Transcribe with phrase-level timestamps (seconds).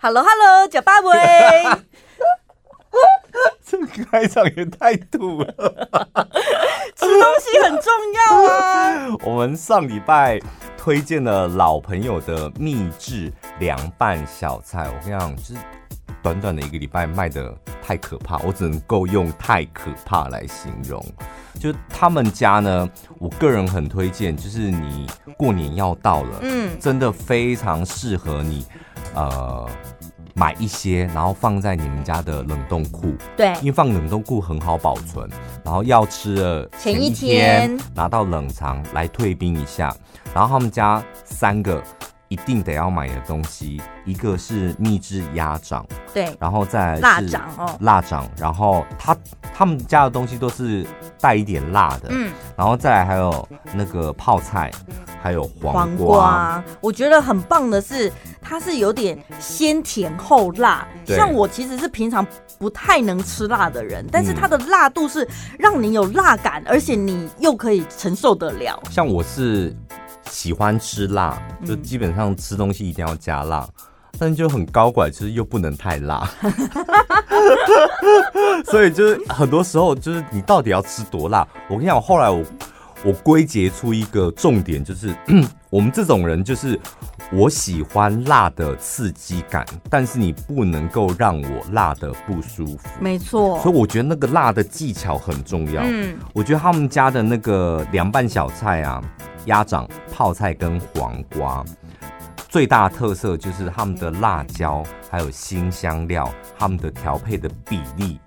[0.00, 1.18] Hello，Hello，呷饱未？
[3.66, 5.46] 这个开场也太土了，
[6.94, 9.16] 吃东西很重要啊。
[9.24, 10.38] 我们上礼拜
[10.76, 15.54] 推荐了老朋友的秘制凉拌小菜，我跟你讲，就是
[16.22, 17.52] 短短的一个礼拜卖的
[17.82, 21.04] 太可怕，我只能够用太可怕来形容。
[21.58, 22.88] 就他们家呢，
[23.18, 28.64] 我个人很推荐，就是你过年要到了，嗯，真的非常适合你，
[29.14, 29.68] 呃。
[30.34, 33.12] 买一些，然后放在你们家的冷冻库。
[33.36, 35.28] 对，因为放冷冻库很好保存。
[35.64, 39.92] 然后要吃的前一天拿到冷藏来退冰一下。
[40.32, 41.82] 然后他们家三个
[42.28, 48.28] 一定得要买的东西，一个是秘制鸭掌，对，然后再来腊掌哦，腊掌。
[48.36, 49.16] 然后他
[49.54, 50.86] 他们家的东西都是
[51.20, 54.70] 带一点辣的，嗯，然后再来还有那个泡菜。
[55.20, 60.86] 还有黄瓜，黄瓜，我觉得很棒的是，它是有点先甜后辣。
[61.04, 62.24] 像我其实是平常
[62.56, 68.80] 不太能吃辣的人，但是它的辣度是让你有辣感，而且你又可以承受得了。
[68.90, 69.74] 像我是
[70.30, 73.84] 喜欢吃辣，就基本上吃东西一定要加辣，嗯、
[74.18, 76.28] 但就很高拐，就是又不能太辣。
[78.66, 81.46] 所以就是很多时候就是你到底要吃多辣？
[81.68, 82.44] 我跟你讲，我后来我。
[83.04, 85.14] 我归结出一个重点，就是
[85.70, 86.76] 我们这种人，就是
[87.30, 92.88] 我喜欢辣的刺激感，但是你不能够让我辣的不舒服。
[92.98, 95.82] 没错，所以我觉得那个辣的技巧很重要。
[95.84, 99.02] 嗯，我觉得他们家的那个凉拌小菜啊，
[99.44, 101.62] 鸭掌、泡菜跟黄瓜，
[102.48, 108.18] 最大的特色就是他们的辣椒还有新香料，他们的调配的比例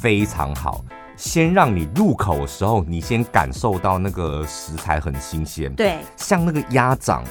[0.00, 0.82] 非常好。
[1.14, 5.70] 先让你入口的时候，你先感受到那个食材很新鲜。
[5.74, 7.22] 对，像那个鸭掌，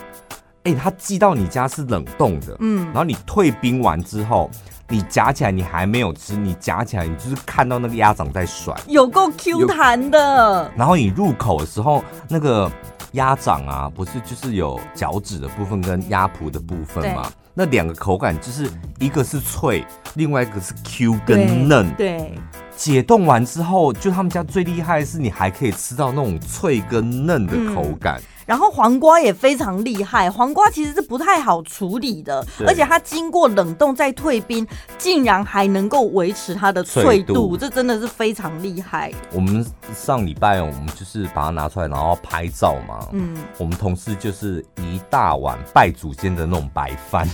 [0.64, 4.50] 哎、欸，它寄到你家是冷冻的，嗯，然后你退冰完之后，
[4.90, 10.70] 你夹起来，你还没有吃，你夹起来，你就是看到那个鸭掌在甩，有够 Q 弹的。
[10.76, 12.70] 然后你入口的时候，那个
[13.14, 17.32] 鸭掌啊，不是就是有脚趾的部分跟鸭脯的部分嘛？
[17.54, 18.70] 那两个口感就是
[19.00, 19.86] 一个是脆，
[20.16, 21.90] 另外一个是 Q 跟嫩。
[21.96, 22.18] 对。
[22.18, 22.34] 对
[22.80, 28.18] 解冻完之后，就他们家最厉害的是，你还可以吃到那种脆跟嫩的口感。
[28.20, 34.66] 嗯然后黄瓜也非常厉害，黄瓜其实是不太好处理的，而且它经过冷冻再退冰，
[34.98, 39.14] 竟然还能够维持它的脆度，脆度，这真的是非常厉害。
[39.32, 39.64] 我们
[39.94, 43.08] 上礼拜我们就是把它拿出来，然后拍照嘛。
[43.12, 47.28] 嗯，我们同事就是一大碗拜祖先的那种白饭，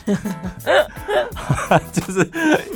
[1.94, 2.30] 就是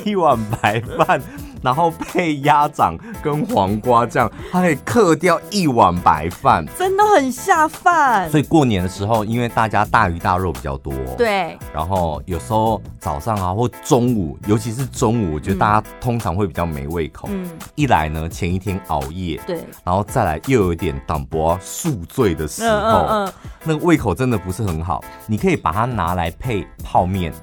[0.05, 1.21] 一碗白饭。
[1.61, 8.29] 然后配鸭掌跟黄瓜酱，它可以克掉一碗白饭，真的很下饭。
[8.29, 11.57] 所以过年的时候，因为大家大鱼大肉比较多，对。
[11.73, 17.27] 然后有时候早上啊或中午，尤其是中午，我觉得大家通常会比较没胃口。
[17.31, 17.49] 嗯。
[17.75, 19.63] 一来呢，前一天熬夜，对。
[19.83, 23.33] 然后再来又有一点挡脖宿醉的时候，嗯嗯嗯，
[23.63, 25.03] 那个胃口真的不是很好。
[25.27, 27.33] 你可以把它拿来配泡面。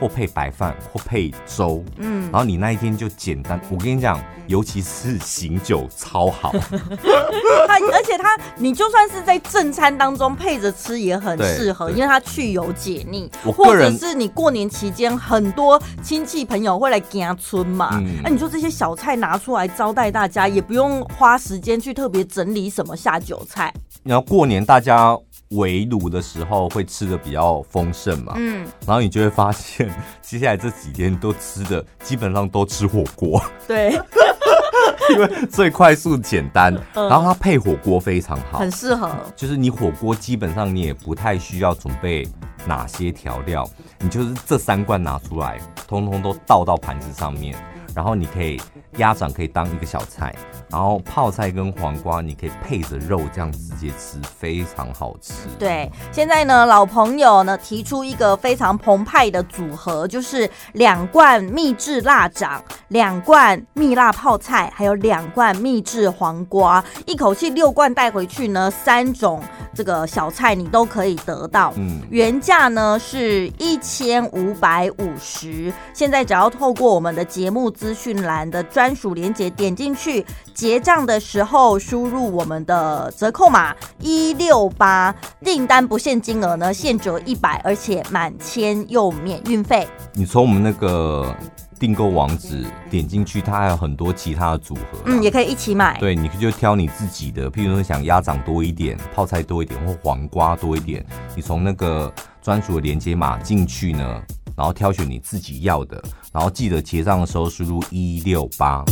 [0.00, 3.60] 或配白饭，或配粥，嗯，然后你那一天就简单。
[3.70, 6.52] 我跟你讲，尤其是醒酒超好。
[7.66, 13.30] 它而且它，你就算是在正餐当中配着吃也很适合，因为它去油解腻。
[13.44, 23.72] 或者是你过年期间很多亲戚朋友会来家村嘛，那、嗯啊、你说这些小菜拿出来招待大家，也不用花时间去特别整理什么下酒菜。
[24.02, 25.16] 然后过年大家。
[25.50, 29.88] 围炉的时候会吃的比较丰盛嘛，嗯，然后你就会发现，
[30.20, 33.92] 接下来这几天都吃的基本上都吃火锅，对，
[35.10, 42.26] 因为最快速简单，然后它配火锅非常好，很适合，就是你火锅基本上你也不太需要准备
[42.66, 43.68] 哪些调料，
[44.00, 47.56] 你就是这三罐拿出来，通通都倒到盘子上面，
[47.94, 48.60] 然后你可以
[48.96, 50.34] 鸭掌可以当一个小菜。
[50.68, 55.32] 然后泡菜跟黄瓜，你可以配着肉这样直接吃，非常好吃。
[55.60, 69.40] 对，现在呢，老朋友呢提出一个非常澎湃的组合，就是两罐秘制辣掌，两罐蜜辣泡菜，还有两罐秘制黄瓜，一口气六罐带回去呢，三种
[69.72, 71.72] 这个小菜你都可以得到。
[71.76, 80.24] 嗯，原价呢是一千五百五十，现在只要透过我们的节目资讯栏的专属链接点进去。
[80.54, 89.86] 结账的时候输入我们的折扣码一六八，订单不限金额呢，限折一百，而且满千又免运费。
[90.12, 91.34] 你从我们那个
[91.78, 95.98] 订购网址点进去，它还有很多其他的组合，嗯，也可以一起买。
[95.98, 101.04] 对，你就挑你自己的，譬如说想鸭掌多一点，泡菜多一点，或黄瓜多一点，
[101.34, 102.10] 你从那个
[102.40, 104.22] 专属的连接码进去呢。
[104.56, 108.82] 然后挑选你自己要的，然后记得结账的时候输入一六八。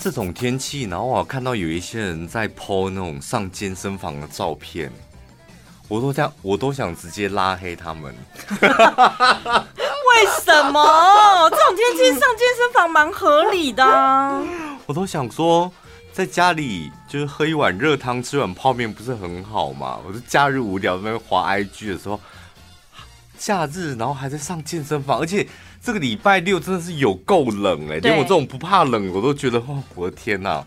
[0.00, 4.92] 这种天气，然后我看到有一些人在 po 那种上健身房的照片，
[5.88, 8.14] 我都想，我都想直接拉黑他们。
[8.60, 11.50] 为什么？
[11.50, 14.42] 这种天气上健身房蛮合理的啊。
[14.86, 15.70] 我都想说，
[16.12, 19.98] 在家里就是喝一碗热汤，吃碗泡面，不是很好吗？
[20.06, 22.20] 我是假日无聊在那边滑 IG 的时候，
[23.38, 25.46] 假日然后还在上健身房，而且。
[25.80, 30.62] 这个礼拜六真的是有够冷哎，连我这种不怕冷，我都觉得哇，我的天呐，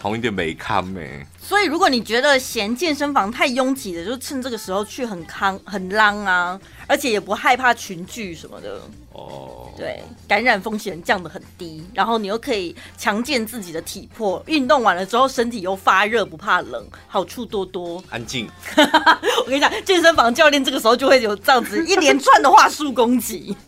[0.00, 1.26] 好一点没看没。
[1.40, 8.80] 所以如果你觉得嫌健身房太拥挤的，就趁这个时候去很康很浪啊，而且也不害怕群聚什么的。
[9.12, 18.00] 哦，对，感染风险降得很低，然后你又可以强健自己的体魄，运动完了之后身体又发热，不怕冷，好处多多。
[18.10, 18.48] 安静。
[18.76, 23.56] 我跟你讲，健身房教练这个时候就会有这样子一连串的话术攻击。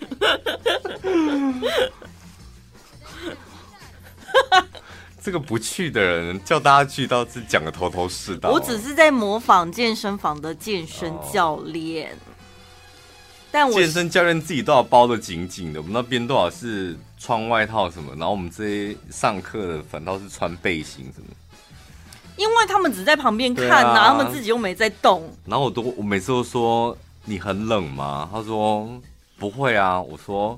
[5.22, 8.50] 这个不去的人叫大家去，倒是讲的头头是道。
[8.50, 12.12] 我只是在模仿健身房的健身教练。
[12.12, 12.16] 哦
[13.52, 21.26] 但我健身教练自己都要包的紧紧的，我们那边多少是穿外套什么，然后我们这些上课的反倒是穿背心什么。
[22.36, 25.28] 因为他们只在旁边看呐、啊，他们自己又没在动。
[25.44, 28.30] 然后我都我每次都说，你很冷吗？
[28.32, 28.88] 他说
[29.36, 30.00] 不会啊。
[30.00, 30.56] 我说，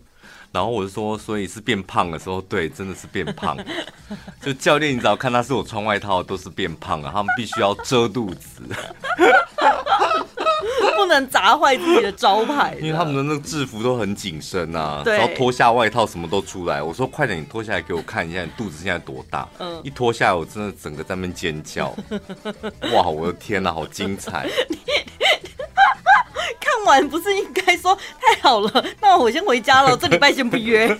[0.52, 3.56] 然后我就说，所以是变胖的时候，对，真的是变胖。
[4.40, 7.10] 就教练，你只要看他是我穿外套，都是变胖了。
[7.12, 8.62] 他们必须要遮肚子。
[10.96, 16.80] 不能砸坏自己的招牌，因为他们的那个制服都很紧身啊，对，然后脱下外套什么都出来。
[16.80, 19.48] 我说快点，你脱下来给我看一下，你肚子现在多大？
[19.58, 21.88] 嗯，一脱下来，我真的整个在那边尖叫。
[22.94, 24.48] 哇，我的天哪，好精彩！
[26.82, 28.84] 看完不是应该说太好了？
[29.00, 30.92] 那我先回家了， 这礼拜先不约。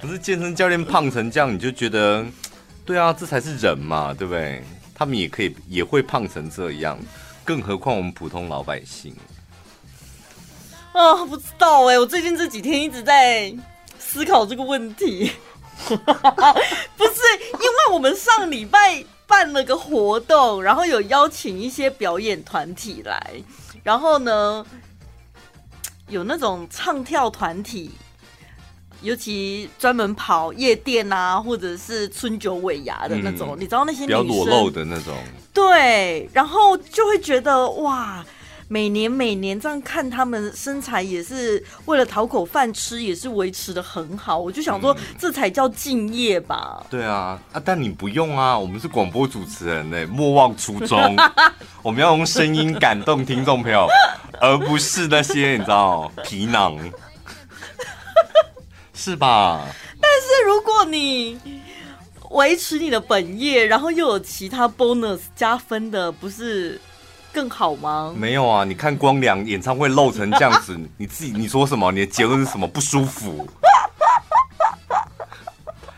[0.00, 2.24] 不是健身教练胖成这样，你就觉得
[2.84, 4.64] 对啊，这才是人嘛，对不对？
[4.94, 6.98] 他们也可以也会胖成这样。
[7.44, 9.14] 更何况我们普通老百姓
[10.92, 13.54] 啊，不知道哎，我最近这几天一直在
[13.98, 15.30] 思考这个问题。
[15.86, 17.20] 不是，
[17.54, 23.32] 因为我们上礼拜办了个活动，然后有邀请一些表演团体来，
[23.82, 24.64] 然后呢，
[26.08, 27.90] 有那种唱跳团体，
[29.02, 35.16] 尤其专门跑夜店啊，或者是春酒尾牙的那种，嗯、你知道那些比较裸露的那种。
[35.52, 38.24] 对，然后就会觉得哇，
[38.72, 44.38] 每年每年这样看他们身材也是为了讨口饭吃，也是维持的很好。
[44.38, 46.86] 我就想说，嗯、这才叫敬业吧？
[46.88, 51.16] 对啊，啊，但你不用啊，我们是广播主持人呢，莫忘初衷。
[51.82, 53.88] 我们要用声音感动听众朋友，
[54.40, 56.78] 而不是那些你知道皮囊，
[58.94, 59.66] 是吧？
[60.00, 61.36] 但是如果你。
[62.30, 66.80] 维持你的本业，然后又有其他 bonus 加分的，不是
[67.32, 68.14] 更好吗？
[68.16, 71.90] 没有啊，你看光良演唱会露成这样子， 你自己你说什么？
[71.92, 72.66] 你的结论是什么？
[72.66, 73.46] 不舒服？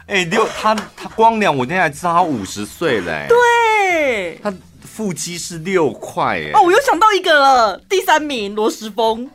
[0.07, 3.27] 哎、欸，六他他光良，我现在知道他五十岁嘞。
[3.29, 4.53] 对，他
[4.85, 6.51] 腹肌是六块哎。
[6.53, 9.31] 哦，我又想到一个了，第三名罗时峰。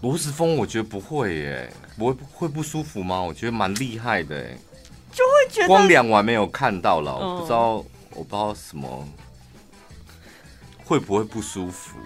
[0.00, 3.20] 罗时峰，我觉得不会耶，不会会不舒服吗？
[3.20, 4.56] 我觉得蛮厉害的哎。
[5.12, 9.06] 就会觉得光良我还没有看到了，我不知道，嗯、我不知道什么
[10.92, 11.96] 会不会不舒服。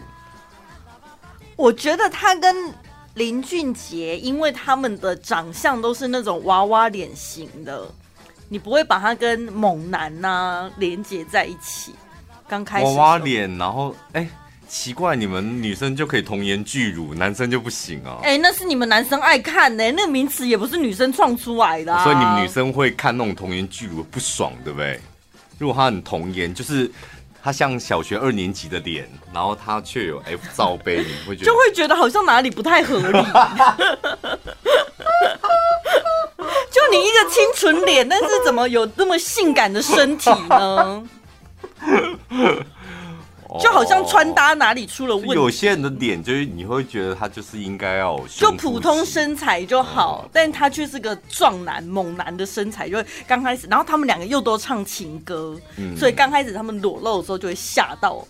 [1.57, 2.73] 我觉得他跟
[3.15, 7.83] 林俊杰，因为他们的长相都是那种娃娃脸型的，
[8.49, 11.93] 你不会把他跟猛男呐、啊、连接在一起。
[12.47, 14.21] 刚开始娃娃脸，然后哎。
[14.21, 14.31] 欸
[14.69, 18.19] 奇怪，你们女生就可以童颜巨乳，男生就不行啊？
[18.25, 22.03] 哎、欸，那是你们男生爱看呢、欸，那个名词也不是女生创出来的、啊。
[22.03, 25.01] 所以你们女生会看那种童颜巨乳不爽，对不对？
[25.57, 26.91] 如果他很童颜，就是
[27.47, 33.23] 他像小学二年级的脸，然后他却有 F 罩杯，你会觉得就会觉得好像哪里不太合理。
[36.73, 41.09] 就你一个清纯脸，但是怎么有那么性感的身体呢？
[43.61, 58.27] 就好像穿搭哪里出了问题，有些人的脸就是你会觉得他就是应该要就普通身材就好，嗯、但他却是个壮男猛男的身材，就会刚开始，然后他们两个又都唱情歌，嗯、所以刚开始他们裸露的时候就会吓到，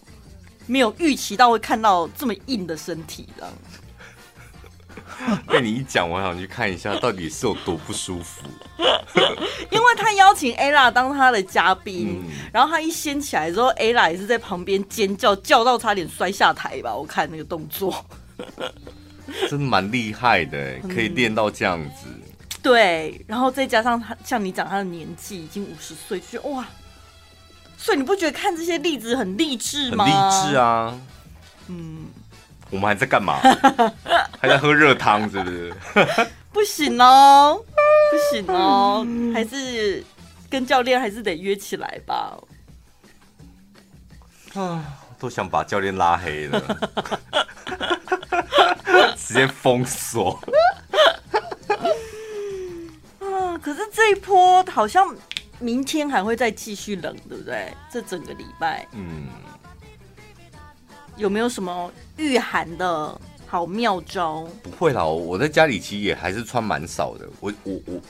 [0.67, 3.53] 没有预期到会看到这么硬的身体这样。
[5.49, 8.43] 被你一讲，我想去看一下到底是有多不舒服。
[9.71, 16.95] 因为他邀请 Ella 当他的嘉宾，嗯、然后他一掀起来之后，Ella 也是在旁边尖叫，叫到差点摔下台吧？
[16.95, 18.05] 我看那个动作，
[19.49, 22.07] 真的蛮厉害的，可以练到这样子。
[22.07, 22.23] 嗯、
[22.63, 26.67] 对，然后再加上他像你讲他的年纪已经五十岁，就哇！
[27.79, 30.05] 所以你不觉得看这些例子很励志吗？
[30.05, 30.99] 很励志啊！
[31.69, 32.07] 嗯，
[32.71, 33.39] 我们还在干嘛？
[34.41, 35.75] 还在喝热汤，是不是？
[36.53, 37.63] 不行哦，
[38.11, 40.03] 不行哦，还是
[40.49, 42.39] 跟教练还是得约起来吧。
[44.55, 44.85] 啊，
[45.19, 46.61] 都想把教练拉黑了，
[49.17, 50.41] 直接封锁。
[53.21, 55.15] 啊，可是这一波好像
[55.59, 57.71] 明天还会再继续冷，对不对？
[57.93, 59.27] 这整个礼拜，嗯，
[61.17, 63.21] 有没有什么御寒的？
[63.47, 64.47] 好妙招！
[64.63, 67.29] 不会啦，我在家里其实也还是穿蛮少的。
[67.41, 68.01] 我我我，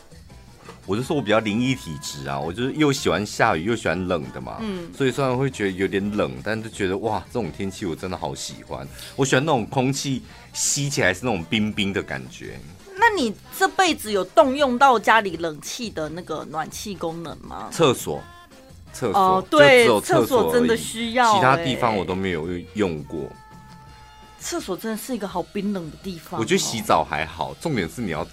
[0.86, 4.56] 我就说我比较灵异体质啊，我就是又喜欢下雨又喜欢冷的嘛。
[4.60, 8.86] 嗯，所以虽然会觉得有点冷，但是觉得哇，这种天气我真的好喜欢。
[9.14, 12.58] 我喜欢那种空气吸起来是那种冰冰的感觉。
[12.98, 17.68] 那你这辈子有动用到家里冷气的那个暖气功能吗？
[17.70, 18.22] 厕所，
[18.92, 23.20] 厕所，哦，对，厕所真的需要，其他地方我都没有用过。
[24.46, 26.38] 厕所真的是一个好冰冷的地方。
[26.38, 28.24] 我觉得洗澡还好，重点是你要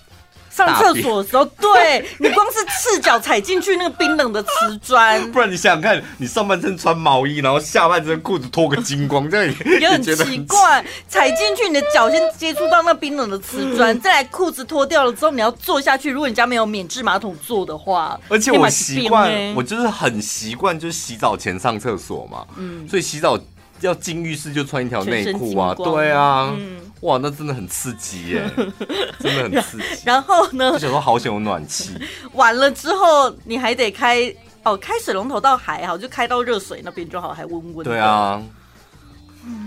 [0.51, 10.85] 上厕所的时候，对你光是赤脚踩进去那个冰冷的瓷砖， 不然你想想看，你上半身穿毛衣，然后下半身裤子脱个精光，这样也很奇怪。
[11.09, 16.11] 踩进去，你的脚先接触到那冰冷的瓷砖， 再来裤子脱掉了之后，你要坐下去。
[16.11, 23.39] 如果你家没有免治马桶坐的话，而且我习惯，我就是很习惯，就是洗澡前上厕所嘛，嗯，所以洗澡。
[23.85, 28.49] 要进浴室就穿一条内裤啊，对啊，嗯、哇，那真的很刺激耶，
[29.19, 30.03] 真的很刺激。
[30.05, 30.71] 然后呢？
[30.71, 31.93] 就想说好想有暖气。
[32.33, 37.83] 完了之后你还得开哦，开水龙头倒还好，就开到热水那边就好，还温温。
[37.83, 38.41] 对啊，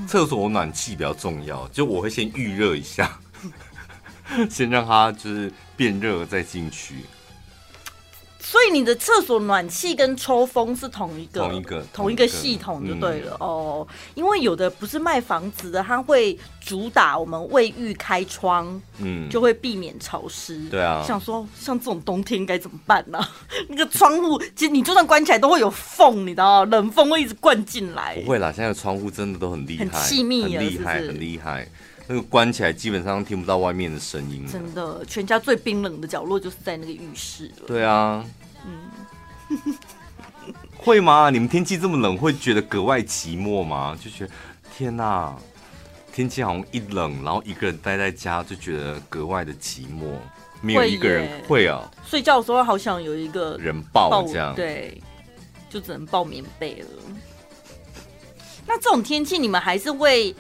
[0.09, 3.19] 厕所暖气比较重要，就我会先预热一下，
[4.49, 7.05] 先让它就是变热再进去。
[8.49, 20.65] 所以你的厕所暖气跟抽风是同一个同一个同一个系统就对了、嗯、哦，因为有的不是卖房子的，它会主打我们卫浴开窗，嗯，就会避免潮湿。
[20.71, 23.29] 对啊，想说像这种冬天该怎么办呢、啊？
[23.69, 28.15] 那个窗户其实你就算关起来都会有缝，你知道冷风会一直灌进来。
[28.23, 31.69] 不会啦，现在的窗户真的都很厉害，很细密，很厉害，很厉害。
[32.09, 34.47] 那个关起来基本上听不到外面的声音。
[34.47, 37.67] 真的，全家最冰冷的角落就是在那个浴室了。
[37.67, 38.25] 对啊，
[38.65, 39.75] 嗯，
[40.79, 41.31] 会吗？
[41.31, 43.99] 你们天气这么冷，会觉得格外寂寞吗？
[44.01, 44.33] 就觉得
[44.77, 45.37] 天哪，
[46.13, 50.17] 天气好像一冷，然后一个人待在家，就觉得格外的寂寞，
[50.61, 51.91] 没有一个人会啊。
[52.05, 55.03] 睡觉的时候好想有一个人抱这样，对，
[55.69, 56.89] 就只能抱棉被了。
[58.65, 60.33] 那这种天气，你们还是会？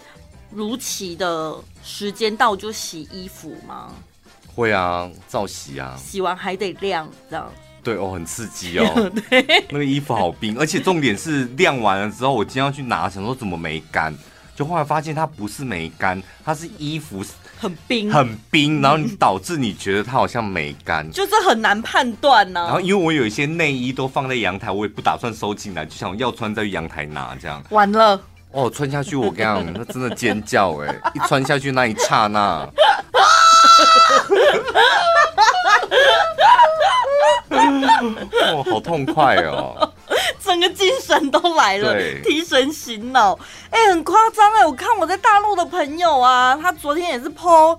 [0.50, 3.92] 如期的时间到就洗衣服吗？
[4.54, 5.94] 会啊，照洗啊。
[5.98, 7.50] 洗完还得晾，这样。
[7.82, 9.10] 对哦，很刺激哦。
[9.28, 14.12] 对，那个衣服好冰，而且重点是晾完了之后，我今天要去拿，想说怎么没干，
[14.56, 17.22] 就后来发现它不是没干，它是衣服
[17.58, 22.64] 很冰，很冰，然后你导致你觉得它好像没干，就是很难判断呢、啊。
[22.64, 27.62] 然后因为我有一些内衣都放在阳台，我也不打算收进来，就想要穿再去阳台拿这样。
[27.70, 28.20] 完了。
[28.56, 30.98] 哦，穿下去我跟你讲， 那真的尖叫哎！
[31.14, 32.66] 一穿下去那一刹那，
[38.54, 39.92] 哦，好痛快哦！
[40.42, 41.94] 整个精神都来了，
[42.24, 43.38] 提神醒脑。
[43.68, 44.64] 哎、欸，很夸张哎！
[44.64, 47.78] 我看我在大陆的朋友啊，他昨天也是 po，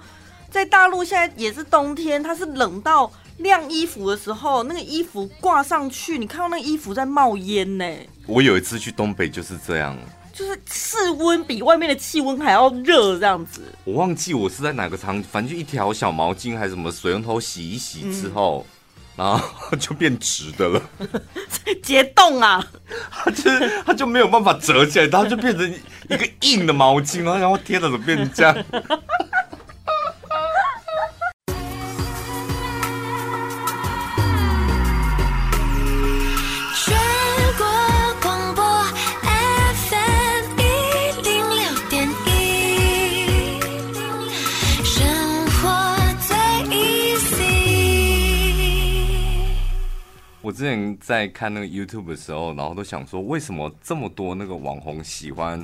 [0.51, 7.85] 在大陆现在也是冬天，他是冷到晾衣服的时候，那个衣服挂上去，你看到那个衣服在冒烟呢。
[8.27, 9.97] 我有一次去东北就是这样。
[10.37, 13.61] 就是室温比外面的气温还要热，这样子。
[13.85, 18.63] 我忘记我是在哪个场，反正就一条小毛巾还是什么水龙头洗一洗之后，
[19.17, 20.81] 嗯、然后就变直的了，
[21.81, 22.63] 结冻啊！
[23.09, 25.73] 它就是它就没有办法折起来，然后就变成
[26.07, 28.55] 一个硬的毛巾，然后贴着怎么变成这样？
[50.57, 55.63] 之前在看那个 YouTube 的时候，然后都想说，为什么这么多那个网红喜欢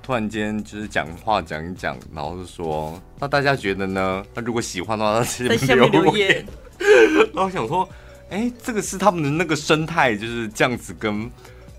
[0.00, 4.24] 突然间就是讲话讲一讲，然后就说，那大家觉得呢？
[4.32, 6.46] 那如果喜欢的话，在下面留言。
[7.34, 7.88] 然后想说，
[8.30, 11.28] 哎、欸，这个是他们的那个生态，就是这样子跟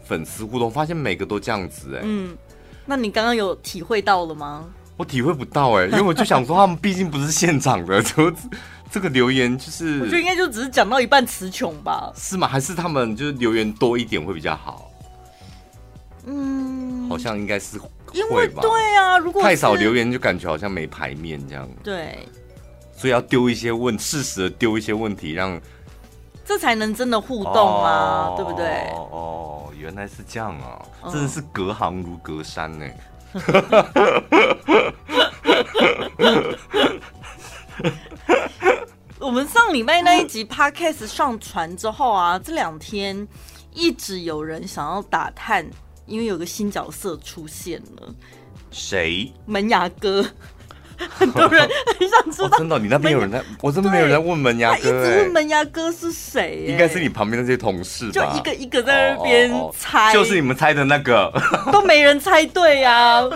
[0.03, 2.35] 粉丝互动，发现每个都这样子、欸，哎，嗯，
[2.85, 4.65] 那你刚刚有体会到了吗？
[4.97, 8.29] 我体会不到、欸，哎，因为我就想说，他们毕竟不是现场的，就
[8.95, 12.13] 这个留言就是，我觉得应该就只是讲到一半词穷吧？
[12.15, 12.47] 是吗？
[12.47, 14.89] 还是他们就是留言多一点会比较好？
[16.25, 17.77] 嗯，好像应该是。
[18.13, 21.69] 因为对啊，如果太少留言，就感觉好像没排面这样。
[21.83, 22.25] 对，
[22.95, 25.59] 所以要丢一些问，适时的丢一些问题，让
[26.45, 28.65] 这才能真的互动啊，对不对？
[28.93, 32.85] 哦，原来是这样啊，真的是隔行如隔山呢。
[39.25, 43.27] 我们上礼拜那一集 Podcast 上传之后啊，这两天
[43.73, 45.65] 一直有人想要打探。
[46.05, 48.13] 因为有个新角色出现了，
[48.69, 49.33] 谁？
[49.47, 50.23] 门牙哥，
[51.09, 51.67] 很多人
[51.97, 52.49] 很想知道。
[52.49, 53.43] 哦、真的，你那边有人在？
[53.59, 54.81] 我真的没有人在问门牙哥、欸。
[54.83, 56.71] 他一直问门牙哥是谁、欸？
[56.71, 58.31] 应该是你旁边的这些同事吧？
[58.31, 61.33] 就一个一个在那边猜、就是你们猜的那个，
[61.73, 63.29] 都没人猜对呀、啊。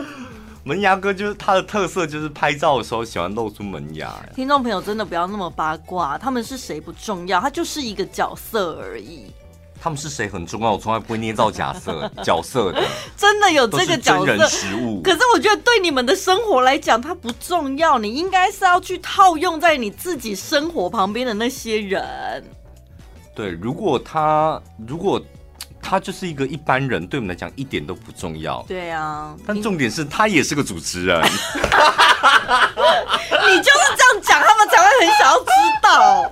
[0.70, 4.14] 门牙哥就是他的特色，就是拍照的时候喜欢露出门牙。
[4.36, 9.34] 听众朋友真的不要那么八卦，他们是谁不重要，他就是一个角色而已。
[9.82, 12.84] 他们是谁很重要，我从来不会捏造假设 角色的，
[13.18, 15.02] 真的有这个角色，真人实物。
[15.02, 17.98] 可是我觉得对你们的生活来讲，它不重要。
[17.98, 22.44] 你应该是要去套用在你自己生活旁边的那些人。
[23.34, 25.20] 对，如果他如果
[25.82, 28.64] 他就是一个一般人，对我们来讲一点都不重要。
[28.68, 31.20] 对啊，但重点是他也是个主持人。
[31.26, 31.30] 你
[33.58, 36.32] 就是这样讲，他们才会很想要知道。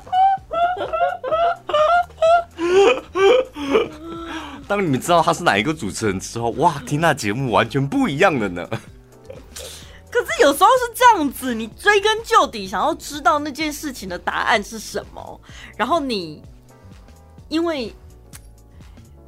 [4.67, 8.67] 当你们知道他是哪一个主持人之后，哇，听那节目完全不一样了呢。
[10.11, 15.41] 可是有时候是这样子，你追根究底，想要知道那件事情的答案是什么，
[15.77, 16.43] 然后你
[17.49, 17.95] 因为。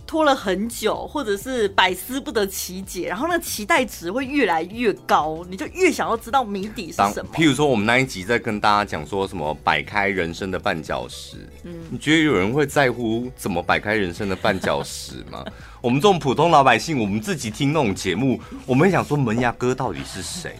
[0.10, 7.32] 拖了很久，或者是百思不得其解，然后那期待值会越来越高，你就越想要知道谜底是什么。
[7.32, 15.46] 譬如说，我们那一集在跟大家讲说什么摆开人生的绊脚石，嗯，你觉得有人会在乎怎么摆开人生的绊脚石吗？
[15.80, 20.56] 我们这种普通老百姓，我们自己听那种节目，我们想说门牙哥到底是谁？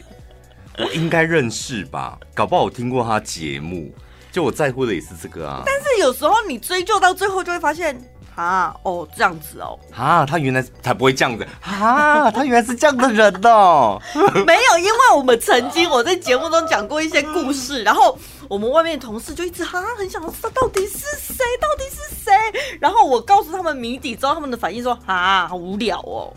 [0.78, 2.20] 我应该认识吧？
[2.36, 3.92] 搞不好我听过他节目，
[4.32, 5.64] 就我在乎的也是这个啊。
[5.66, 8.00] 但是有时候你追究到最后，就会发现。
[8.40, 14.02] 啊哦，这样子哦，啊，他原来才不会这样子啊，他原来是这样的人哦，
[14.48, 22.32] 没有，因为我们曾经我在节目中讲过一些故事，然后我们外面的同事就一直哈、啊，很想知道到底是谁，到底是谁，
[22.80, 26.32] 然后我告诉他们谜底之后，他们的反应说啊，好无聊哦，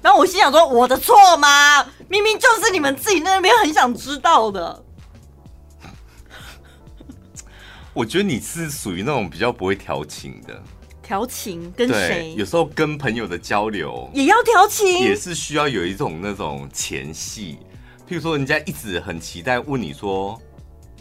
[0.00, 1.84] 然后我心想说，我的错吗？
[2.08, 4.82] 明明就是你们自己那边很想知道的。
[7.92, 10.58] 我觉得你是属于那种比较不会调情的。
[11.12, 12.34] 调情跟谁？
[12.38, 17.58] 有时候跟朋友的交流也要调情，也是需要有一种那种前戏。
[18.08, 20.40] 譬如说，人家一直很期待问你说：“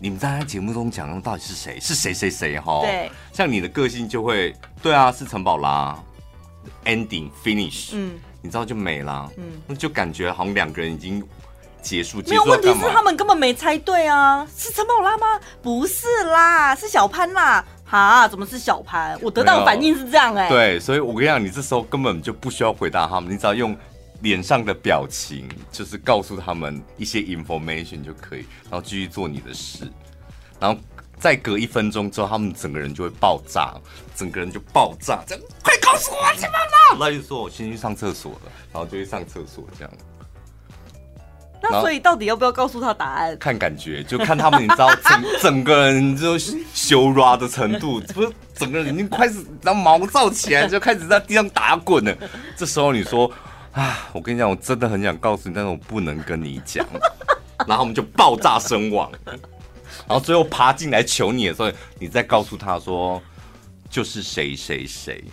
[0.01, 1.79] 你们在节目中讲的到底是谁？
[1.79, 3.09] 是谁谁谁？”哈，对。
[3.31, 5.97] 像你的个性就会，对啊，是陈宝拉。
[6.83, 11.23] Ending finish，嗯，你知道就没了，嗯，那就感觉好像两个人已经
[11.81, 12.21] 结束。
[12.27, 15.39] 没有问题是他们根本没猜对啊，是陈宝拉吗？
[15.61, 17.63] 不是啦，是小潘啦。
[17.97, 18.27] 啊！
[18.27, 19.19] 怎么是小盘？
[19.21, 20.49] 我得到的反应是这样哎、欸。
[20.49, 23.75] 对，所以我跟你讲，你这时候根本就不需要回答他们，你只要用
[24.21, 29.91] 脸上的表情，就是告诉他们一些 information 就可以，然后继续做你的事。
[30.59, 30.79] 然后
[31.19, 33.73] 再隔一分钟之后，他们整个人就会爆炸，
[34.15, 36.97] 整个人就爆炸，这样快告诉我怎么了？
[36.99, 39.93] 那就说我先去上厕所了，然后就去上厕所这样。
[41.63, 43.37] 那所以到底要不要告诉他答案？
[43.37, 46.35] 看感觉，就看他们，你知道 整整个人就
[46.73, 52.17] 羞软的程度，不是整个人已经开始然后毛躁起来，就开始在地上打滚了。
[52.57, 53.31] 这时候你说
[53.73, 56.83] 啊，我跟你讲，我真的很想告诉你，但是我不能跟你讲。
[57.67, 59.11] 然后我们就爆炸身亡。
[60.07, 63.21] 然后最后爬进来求你的时候，你再告诉他说
[63.87, 65.23] 就是谁谁谁。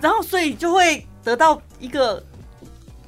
[0.00, 2.24] 然后所以就会得到一个。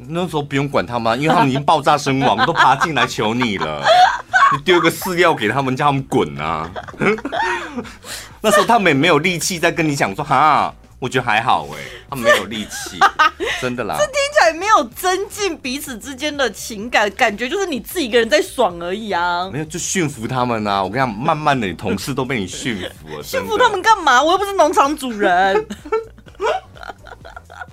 [0.07, 3.83] 那时候不用管他们，因为他们已经爆炸身亡，都爬进来求你了。
[4.53, 6.71] 你丢个饲料给他们，叫他们滚啊！
[8.41, 12.99] 那时候他们也没有力气再跟你讲说哈，我觉得还好哎，他们没有力气，
[13.61, 13.97] 真的啦。
[13.99, 19.51] 这听起来没有增进彼此之间的情感，感觉就是你自己一个人在爽而已啊。
[19.53, 20.83] 没有，就驯服他们啊！
[20.83, 23.23] 我跟你讲，慢慢的，你同事都被你驯服了。
[23.23, 24.23] 驯服他们干嘛？
[24.23, 25.67] 我又不是农场主人。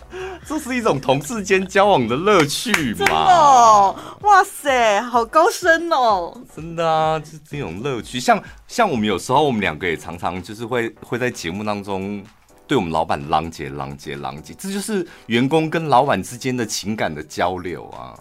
[0.45, 2.97] 这是一种同事间交往的乐趣嘛？
[2.97, 6.33] 真的哦，哇塞，好高深哦！
[6.55, 8.19] 真的啊，就是这种乐趣。
[8.19, 12.23] 像像我们有时候，我们两个也常常就是会会在节目当中
[12.67, 18.17] 对我们老板浪姐浪姐浪姐，这就是员工跟老板之间的情感的交流啊。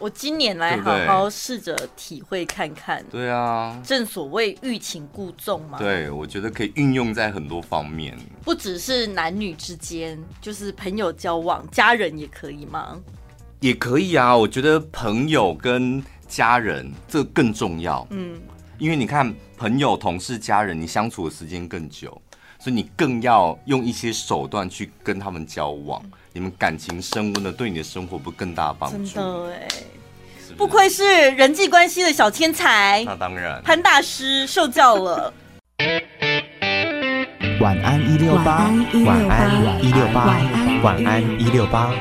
[0.00, 3.04] 我今年来好好试着体会看看。
[3.10, 5.78] 对啊，正所谓欲擒故纵嘛。
[5.78, 12.98] 对，我觉得可以运用在很多方面，不只是男女之间，就是朋友交往、家人也可以吗？
[13.60, 18.06] 也可以啊，我觉得朋友跟家人这更重要。
[18.08, 18.40] 嗯，
[18.78, 22.18] 因为你看，朋友、同事、家人，你相处的时间更久，
[22.60, 26.00] 所以你更要用一些手段去跟他们交往。
[26.32, 29.14] 你们感情升温了，对你的生活不更大的帮助？
[29.14, 29.68] 真的哎，
[30.56, 33.02] 不愧是人际关系的小天才。
[33.04, 35.32] 那当然，潘大师受教了。
[37.60, 38.70] 晚安一六八，
[39.04, 40.40] 晚安一六八，
[40.82, 41.92] 晚安一六八。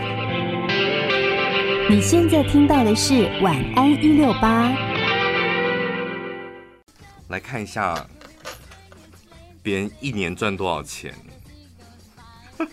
[1.90, 4.72] 你现在听到的是晚安一六八。
[7.30, 8.08] 来看一下，
[9.62, 11.14] 别人一年赚多少钱。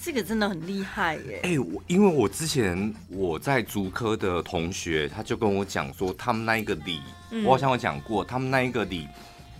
[0.00, 1.40] 这个真的很厉害耶！
[1.42, 9.08] 哎、欸，我因为我之前我在足科的同学，他就跟我讲说，他们那一个里，嗯、我好像有讲过，他们那一个里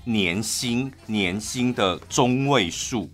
[0.05, 3.11] 年薪年薪的中位数，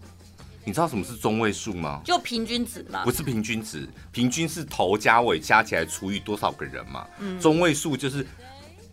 [0.62, 2.02] 你知道什么是中位数吗？
[2.04, 3.02] 就平均值嘛？
[3.02, 7.08] 不是平均值，平均是头加尾加起来除以多少个人嘛？
[7.18, 8.22] 嗯，中位数就是，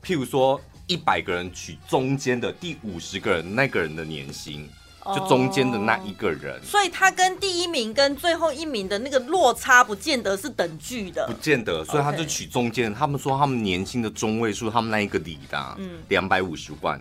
[0.02, 4.70] 譬如说一百个人取中间的第五十个人那个人的年薪。
[5.16, 12.94] 就中间的那一个人，哦，所以他跟第一名跟最后一名的那个落差不见得是等距的，不见得，所以他就取中间。
[12.94, 17.00] 他们说他们年薪的中位数，他们那一个里的，嗯，两百五十万。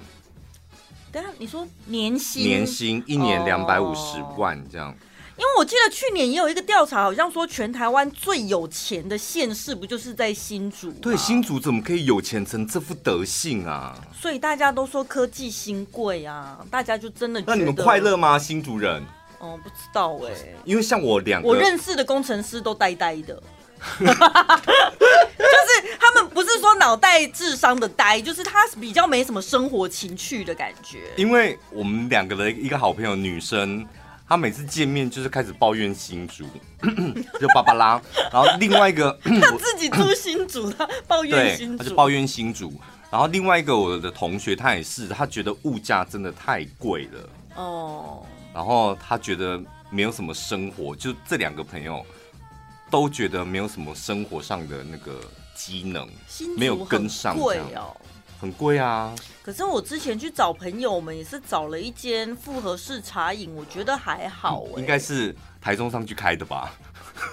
[1.12, 4.94] 等下你说年薪，年薪一年两百五十万这样。
[5.38, 10.90] 因为我记得去年也有一个调查，好像说全台湾最有钱的县市不就是在新竹？
[10.94, 13.96] 对，新竹怎么可以有钱成这副德性啊？
[14.20, 17.40] 所以大家都说科技新贵啊，大家就真的。
[17.46, 18.36] 那你们快乐吗？
[18.36, 19.00] 新竹人？
[19.38, 20.56] 哦，不知道哎、欸。
[20.64, 23.40] 因为像我两个，我认识的工程师都呆呆的，
[24.00, 24.12] 就是
[26.00, 30.98] 他们不是说脑袋智商的呆，就是他比较没什么生活情趣的感觉。
[31.16, 33.86] 因为我们两个的一个好朋友女生。
[34.28, 36.44] 他每次见面就是开始抱怨新竹，
[37.40, 38.00] 就芭芭拉。
[38.30, 42.72] 然后另外一个 他自己住新竹，他抱怨新竹，他就抱怨新竹。
[43.10, 48.22] 然后另外一个我的同学，他也是，他觉得物价真的太贵了哦。
[48.52, 52.04] 然后他觉得没有什么生活，就这两个朋友
[52.90, 55.18] 都觉得没有什么生活上的那个
[55.54, 56.06] 机能，
[56.58, 57.96] 没有跟上这样。
[58.40, 59.12] 很贵啊！
[59.42, 64.80] 可是我之前去找朋友，我们也是找了一间复合式茶饮，我觉得还好哎、欸。
[64.80, 66.72] 应该是台中上去开的吧？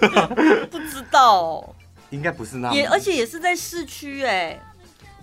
[0.68, 1.72] 不知道，
[2.10, 2.72] 应该不是那。
[2.72, 4.60] 也而且也是在市区哎。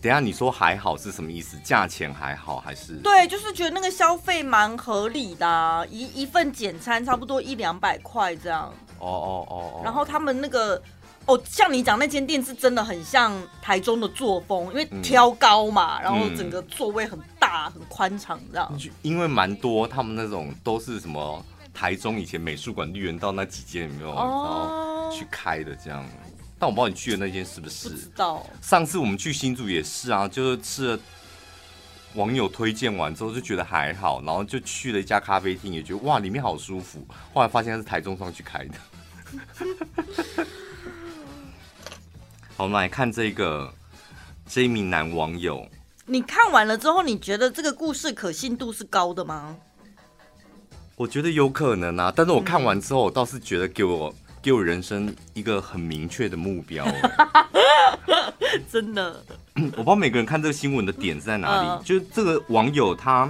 [0.02, 1.58] 等一下你说还好是什么意思？
[1.64, 2.94] 价钱还好还是？
[2.98, 8.74] 对，就是觉得那个消费蛮合理的、啊，一一份简餐差不多一两百块这样。
[9.00, 9.82] 哦哦哦哦。
[9.84, 10.82] 然后他们那个。
[11.26, 13.32] 哦，像你讲那间店是真的很像
[13.62, 18.80] 台中的作风，因为挑高嘛，嗯、然后整个座位很大、很宽敞，这样。
[19.02, 24.12] 因为蛮多他们那种都是什么台中以前美术馆绿园道那几间有没有？
[24.12, 26.06] 哦、然后去开的这样。
[26.60, 27.90] 但我不知道你去的那间是不是？
[27.90, 28.46] 不知道。
[28.62, 31.00] 上次我们去新竹也是啊，就是吃了
[32.16, 37.06] 网友推荐完之后就觉得还好，然后就去了一家咖啡厅，也觉得哇里面好舒服。
[37.34, 38.76] 后来发现它是台中上去开的。
[42.64, 43.74] 好，我们来看这个
[44.48, 45.68] 这一名男网友。
[46.06, 49.58] 你看完了之后，你觉得这个故事可信度是高的吗？
[50.96, 56.88] 我觉得有可能啊，但是我看完之后，我倒是觉得给我给我人生一个很明确的目标。
[58.72, 59.22] 真的，
[59.56, 61.68] 我不知道每个人看这个新闻的点是在哪里。
[61.68, 63.30] 嗯、就是这个网友他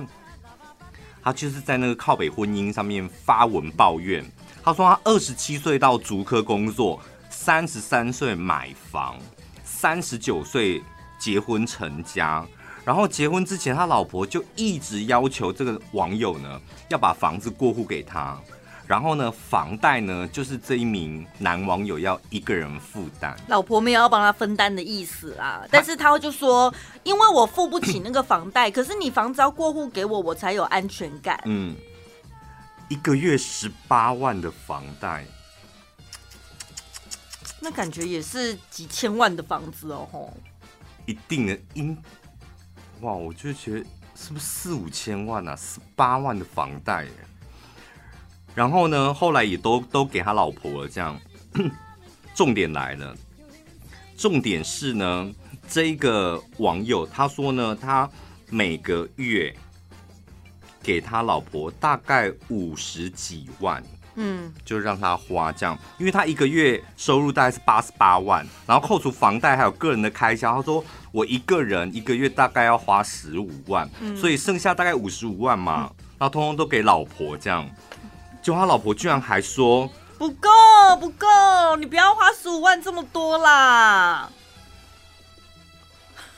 [1.24, 4.24] 他就是在那个靠北婚姻上面发文抱怨，
[4.64, 7.02] 他说他二十七岁到竹科工作。
[7.44, 9.18] 三十三岁买房，
[9.66, 10.82] 三十九岁
[11.20, 12.48] 结婚成家，
[12.86, 18.40] 然后结婚之前，他老婆就一直要求这个网友呢要把房子过户给他，
[18.88, 31.38] 然后呢，房贷呢就是这一名男网友要一个人负担，老婆没有要帮他分担的意思啊，但是他就说，因为我付不起那个房贷，可是你房子要过户给我，我才有安全感。
[31.44, 31.76] 嗯，
[32.88, 35.26] 一个月十八万的房贷。
[37.64, 40.34] 那感觉也是几千万的房子哦，吼！
[41.06, 41.98] 一定的，应
[43.00, 45.56] 哇，我就觉得是不是四五千万啊？
[45.56, 47.08] 十八万的房贷，
[48.54, 50.90] 然后呢，后来也都都给他老婆了。
[50.90, 51.18] 这样，
[52.36, 53.16] 重点来了，
[54.18, 55.34] 重点是呢，
[55.70, 58.10] 这一个网友他说呢，他
[58.50, 59.56] 每个月
[60.82, 63.82] 给他老婆大概五十几万。
[64.16, 77.70] 嗯，就让他花这样，因为他一个月收入大概是八十八万，然后扣除房贷还有个人的开销，他说我一个人一个月大概要花十五万，嗯，所以剩下大概五十五万嘛，然后通通都给老婆这样，
[78.42, 80.50] 就他老婆居然还说不够
[81.00, 81.28] 不够，
[81.80, 84.30] 你不要花十五万这么多啦，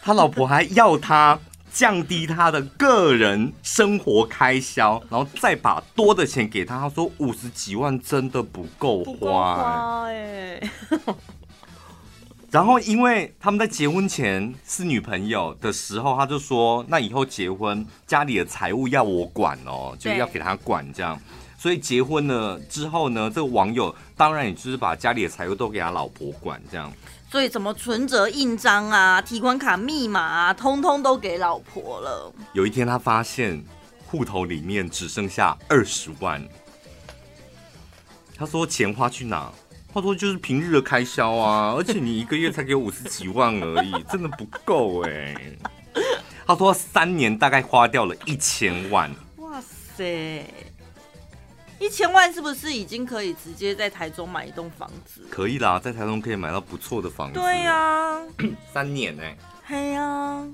[0.02, 1.40] 他老婆还要他。
[1.76, 6.80] 降低他的个人生活开销，然后再把多的钱给他。
[6.80, 10.62] 他说五十几万真的不够花哎。
[12.50, 21.20] 然后因为他们在结婚前是女朋友的时候，他就说那以后结婚家里的财务要我管哦，就要给他管这样。
[21.58, 26.90] 所以结婚了之后呢，这个网友当然也就是把家里的财务都给他老婆管这样。
[27.36, 32.34] 所以，什么存折印章啊、提款卡密码啊，通通都给老婆了。
[32.54, 33.62] 有一天，他发现
[34.06, 36.42] 户头里面只剩下二十万。
[38.38, 39.52] 他说：“钱花去哪？”
[39.94, 45.36] 他说：“就是平日的开销啊，而且你一个月才给我五十几万而已，真的不够哎。
[46.48, 49.62] ”他说：“三年大概花掉了一千万。”哇
[49.98, 50.46] 塞！
[51.80, 55.22] 一千万是不是已经可以直接在台中买一栋房子？
[55.30, 57.40] 可以啦，在台中可以买到不错的房子。
[57.40, 58.22] 对呀、啊，
[58.74, 59.38] 三年呢、欸？
[59.66, 60.48] 嘿呀、啊，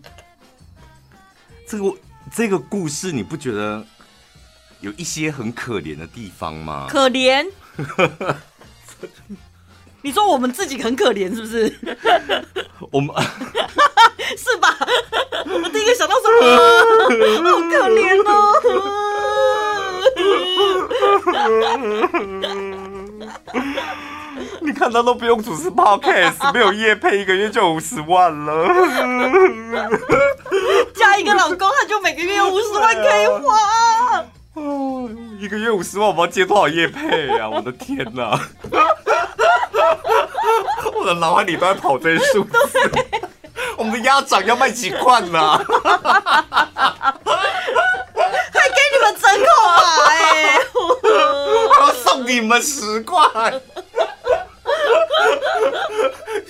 [1.67, 1.93] 这个
[2.33, 3.85] 这个故事你不觉得
[4.79, 6.87] 有一些很可怜的地方吗？
[6.89, 7.45] 可怜？
[10.03, 11.71] 你说我们自己很可怜是不是？
[12.91, 13.15] 我们
[14.35, 14.75] 是吧？
[15.45, 16.41] 我第一个想到什么？
[17.51, 19.70] 好可怜哦。
[24.61, 28.67] 你看他都不用主持 podcast，没有夜配，一个月就五十万了。
[30.93, 34.25] 加一个老公，他就每个月有五十万可以花。
[34.53, 35.09] 哦，
[35.39, 37.49] 一个月五十万，我要接多少夜配啊？
[37.49, 38.39] 我的天哪！
[40.93, 42.51] 我的脑海里都在跑这些数字。
[43.77, 45.57] 我们的鸭掌要卖几罐呢？
[45.57, 46.21] 真可爱，
[50.73, 53.23] 我要送你们十块，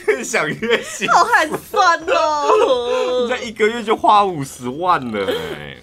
[0.08, 3.24] 越想越心好寒酸哦！
[3.24, 5.78] 你这一个月就花五十万了哎，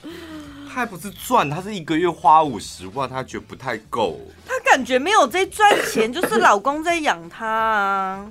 [0.68, 8.26] 他还不是赚，他是一个月花五十万，他觉得不太够，他感觉没有在赚钱，就是老公在养他啊，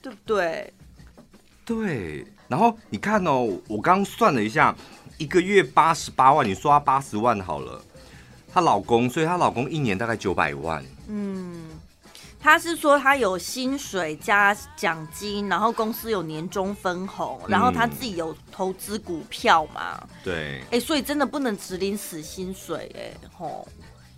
[0.00, 0.72] 对不对？
[1.64, 4.74] 对，然后你看哦，我刚刚算了一下，
[5.16, 7.80] 一个月八十八万，你说他八十万好了。
[8.52, 10.84] 她老公，所以她老公一年大概九百万。
[11.08, 11.64] 嗯，
[12.40, 19.98] 她是说她有薪水加奖金，然后公司有年终分红，然后她自己有投资股票嘛。
[20.02, 20.60] 嗯、对。
[20.62, 23.66] 哎、欸，所以真的不能只领死薪水、欸，哎，吼。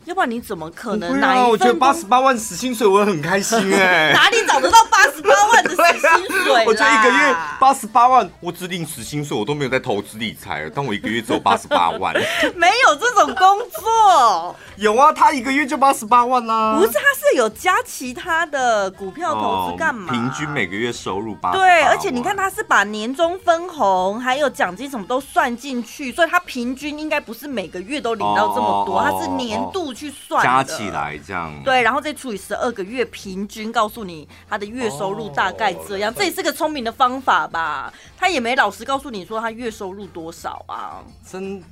[0.05, 1.19] 要不然你怎么可能？
[1.19, 4.13] 拿、啊、我觉得八十八万死薪水，我也很开心 哎、欸。
[4.13, 6.65] 哪里找得到八十八万的死薪水、啊？
[6.69, 12.15] 我觉得一个月八十八万，我只领死薪水，我都没有在投资理财，但我一个月只有八十八万。
[12.55, 14.55] 没有这种工作。
[14.77, 16.79] 有啊，他一个月就八十八万啦、啊。
[16.79, 20.13] 不是，他是有加其他的股票投资干嘛、哦？
[20.13, 21.53] 平均每个月收入八。
[21.53, 29.94] 对，而且你看他是把年终分红还有奖金什么都算进去，所以他平均应该不是每个月都领到这么多，他、哦、是年度。
[29.95, 37.93] 去算加起来这样，对，然后再除以十二个月，平均告诉你他的月收入大概这样，哦、这也是个聪明的方法吧？
[38.19, 41.05] 他也没老实告诉你说他月收入多少啊？
[41.31, 41.63] 真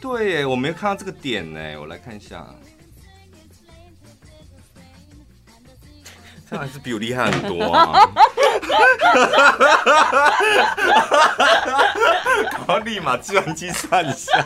[0.00, 2.46] 对耶，我没有看到这个点呢，我来看一下，
[6.50, 8.10] 这还是比我厉害很多啊！
[12.66, 14.44] 我要立马计算机算一下，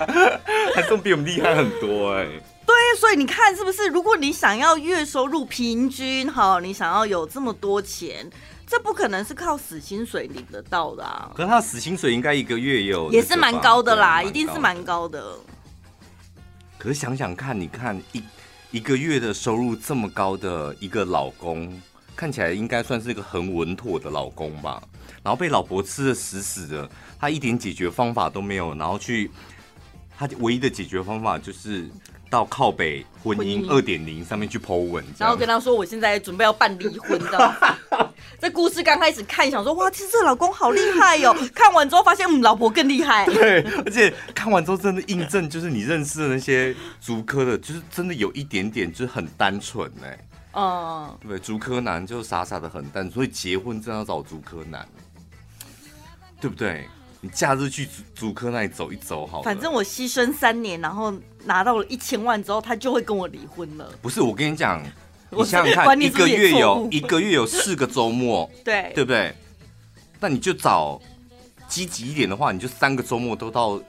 [0.75, 2.27] 还是比我们厉害很多哎。
[2.68, 3.88] 对，所以你看是不是？
[3.88, 8.31] 如果你想要月收入平均好，你想要有这么多钱，
[8.66, 11.33] 这不可能是靠死薪水领得到的啊。
[11.35, 15.35] 可是他死薪水应该一个月有，也是蛮高的啦，一定是蛮高的。
[16.76, 18.22] 可是想想看，你看一
[18.72, 21.81] 一个月的收入这么高的一个老公，
[22.14, 24.83] 看起来应该算是一个很稳妥的老公吧？
[25.22, 29.31] 然后被老婆吃得死死的，他一点解决方法都没有，然后去
[30.18, 31.88] 他唯一的解决方法就是。
[32.31, 41.48] 到靠北婚姻二点零上面去 po 文，然后跟他说：“我现在准备要办离婚，这 样这故事刚开始看，想说哇，其实这老公好厉害哟、喔。
[41.54, 43.24] 看完之后发现，嗯，老婆更厉害。
[43.33, 50.28] 对，而且看完之后真的印证，就是你认识的那些足科的，就是真的有一点点，就是很单纯哎、欸。
[50.52, 54.87] 嗯，对，足科男就傻傻的很淡，所以结婚真的要找足科男，
[56.42, 56.87] 对不对？
[57.20, 59.42] 你假日去竹竹科那里走一走好了。
[59.42, 61.12] 反正我牺牲三年，然后
[61.44, 63.90] 拿到了一千万之后，他就会跟我离婚了。
[64.00, 64.81] 不是，我跟你讲，
[65.31, 69.35] 你想想看，一个月有一个月有四个周末， 对对不对？
[70.20, 71.00] 那你就找
[71.68, 73.81] 积极一点的话，你就三个周末都到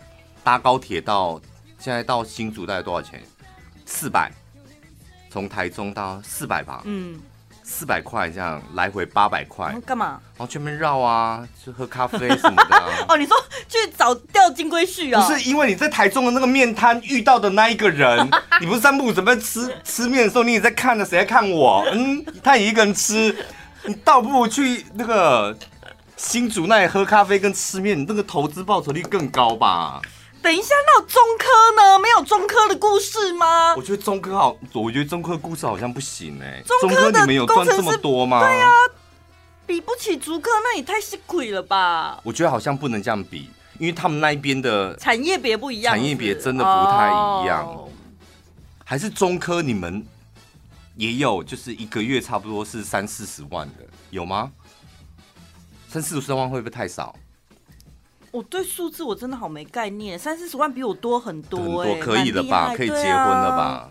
[0.44, 1.40] 搭高铁到
[1.78, 3.22] 现在到新竹大概多少钱？
[3.86, 4.32] 四百，
[5.30, 6.82] 从台中到四百吧。
[6.86, 7.20] 嗯。
[7.70, 10.20] 四百块这样来回八百块，干嘛？
[10.36, 12.86] 然后全面绕啊，去喝咖啡什么的、啊。
[13.08, 15.22] 哦，你说去找钓金龟婿啊？
[15.26, 18.28] 不是，因为你在台中的那个面摊遇到的那一个人，
[18.60, 21.86] 你不是三不五时准备吃吃面的时候，你也在看着谁在看我？
[21.94, 23.34] 嗯，他也一个人吃，
[23.86, 25.56] 你倒不如去那个
[26.18, 30.02] 新竹那里喝咖啡跟吃面，你那个投资报酬率更高吧？
[30.42, 32.00] 等一下，那有中科呢？
[32.00, 33.76] 没有中科的故事吗？
[33.76, 36.64] 我觉得中科好，我觉得中科的故事好像不行哎、欸。
[36.80, 38.40] 中科你们有赚这么多吗？
[38.40, 38.74] 对呀、啊，
[39.68, 42.20] 比不起竹科，那也太辛苦了吧？
[42.24, 47.66] 我觉得好像不能这样比，因为他们那一边的产业别不一样，产业别真的不太一样。
[47.66, 47.90] 哦、
[48.86, 50.06] 还是中科你们
[50.96, 54.52] 也有，就是一个月差不多是三四十万的，有吗？
[55.90, 57.16] 三四十万会不会太少？
[58.32, 62.74] 我对数字我真的好没概念，三四十万比我多很多，欸，很多可以了吧？
[62.76, 63.64] 可以结婚了吧？
[63.64, 63.90] 啊、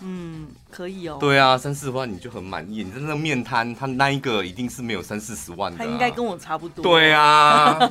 [0.00, 1.16] 嗯，可以哦。
[1.20, 2.82] 对啊，三四十万你就很满意。
[2.82, 6.82] 你在那个面摊，他那一个一定是没有三四十万的，啊，他应该跟我差不多。
[6.82, 7.78] 对啊。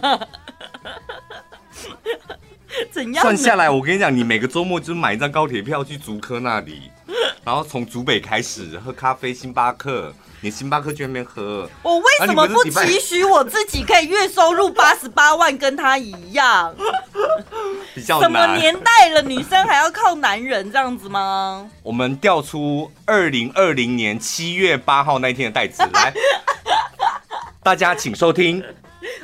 [2.91, 3.21] 怎样？
[3.21, 6.91] 算下来，我跟你讲，你每个周末就买一张高铁票去竹科那里，
[7.45, 10.13] 然后从竹北开始喝咖啡，星巴克。
[10.43, 16.73] 你星巴克去那边喝，我为什么不期许我自己可以月收入八十八万，跟他一样？
[17.93, 18.23] 比较难。
[18.23, 21.69] 什么年代了，女生还要靠男人这样子吗？
[21.84, 26.12] 我们调出二零二零年七月八号那一天的代志来，
[27.62, 28.63] 大家请收听。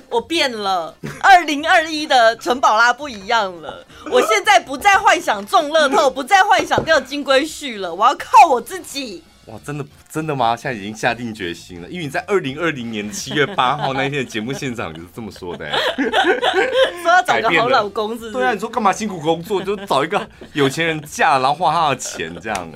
[0.10, 3.84] 我变了，二零二一的陈宝拉不一样了。
[4.12, 9.24] 我现在不再幻想中乐透，不再幻想钓金龟婿了，我要靠我自己。
[9.48, 10.56] 哇，真的真的吗？
[10.56, 15.72] 现在已经下定决心了，因为你在二零二零年七月八号那一天的节目现场就是这么说的，
[17.02, 18.32] 说要找个好老公是不是？
[18.34, 22.70] 对啊，你说干嘛辛苦工作，就找一个有钱人嫁，然后花他的钱这样。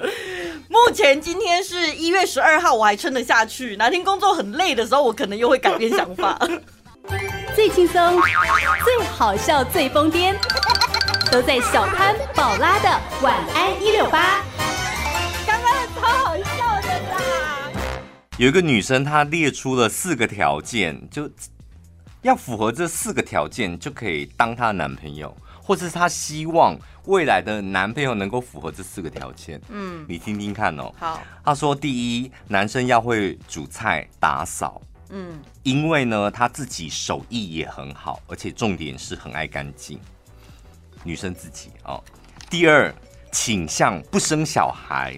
[0.69, 3.75] 目前今天是一月十二号，我还撑得下去。
[3.75, 6.39] 哪天工作很累的时候，我可能又会改变想法。
[7.53, 8.17] 最轻松、
[8.85, 10.33] 最好笑、最疯癫，
[11.29, 12.89] 都在小潘宝拉的
[13.21, 14.41] 晚安一六八。
[18.41, 21.29] 有一个女生，她列出了四个条件，就
[22.23, 26.75] 要符合这四个条件，就可以当她的男朋友，或者是她希望
[27.05, 29.61] 未来的男朋友能够符合这四个条件。
[29.69, 30.91] 嗯，你听听看哦。
[30.97, 34.81] 好，她说：第一，男生要会煮菜、打扫。
[35.11, 39.99] 嗯，因为呢，他自己手艺也很好，而且重点是很爱干净。
[41.03, 42.03] 女生自己哦。
[42.49, 42.91] 第二，
[43.31, 45.15] 倾向不生小孩。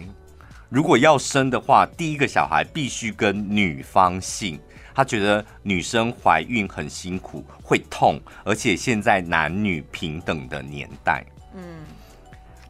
[0.73, 4.59] 如果要生的话，第一个小孩必须跟女方姓。
[4.95, 11.23] 他觉得女生怀孕很辛苦，会痛，而且现在男女平等的年代。
[11.53, 11.61] 嗯。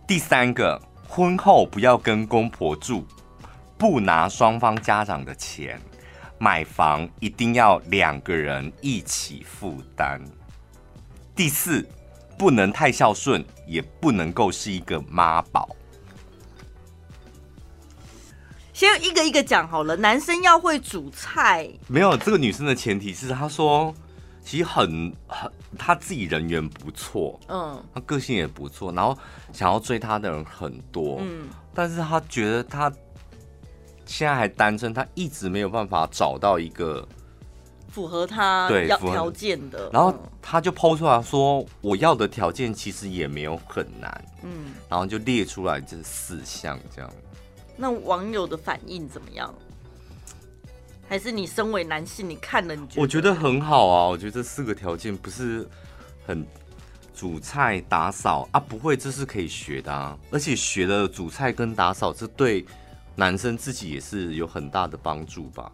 [0.06, 3.06] 第三个，婚后不要跟公婆住，
[3.78, 5.80] 不拿双方家长的钱，
[6.38, 10.22] 买房一定要两个人一起负担。
[11.34, 11.88] 第四，
[12.38, 15.74] 不能太孝顺，也不能够是一个妈宝。
[18.74, 21.70] 先一个一个讲好了，男生要会煮菜。
[21.88, 23.94] 没有，这个女生的前提是，她说
[24.44, 29.16] 其实很很，她自己人缘不错，嗯，她个性也不错，然后
[29.54, 32.92] 想要追她的人很多，嗯，但是她觉得她
[34.06, 37.08] 现在还单身，她一直没有办法找到一个
[37.90, 39.92] 符合她要条件的。
[39.94, 47.14] 然后她就抛出来说，我要的条件其实也没有很难，嗯，然后就列出来这四项这样。
[47.76, 49.54] 那网友的反应怎么样？
[51.10, 53.02] 还是你身为男性，你看了你觉得？
[53.02, 55.68] 我觉得很好啊，我觉得这四个条件不是
[56.26, 56.46] 很
[57.14, 62.66] 煮菜打扫啊，不会，这是可以学的啊，而且学了煮菜跟打扫，这对
[63.16, 65.72] 男生自己也是有很大的帮助吧？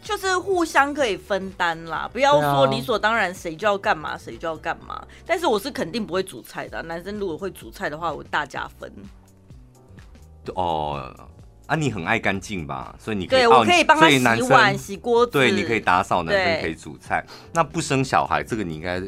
[0.00, 5.06] 就是互相可以分担啦，不要说理所当然谁就要干嘛谁就要干嘛。
[5.26, 8.90] 但是我是肯定不会煮菜的啊，男生如果会煮菜的话，我大加分。
[10.54, 11.14] 哦，
[11.66, 12.94] 啊，你很爱干净吧？
[12.98, 15.32] 所以你可以，对我可以帮他洗碗、洗锅子。
[15.32, 17.24] 对，你可以打扫，男生可以煮菜。
[17.52, 19.00] 那不生小孩，这个你应该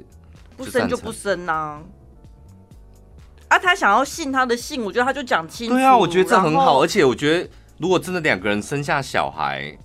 [0.56, 1.82] 不生就不生呐、啊。
[3.48, 5.74] 啊，他想要信他的姓，我觉得他就讲清楚。
[5.74, 9.76] 对啊，我觉得这很好，而且我觉得如果真的两个人生下小孩，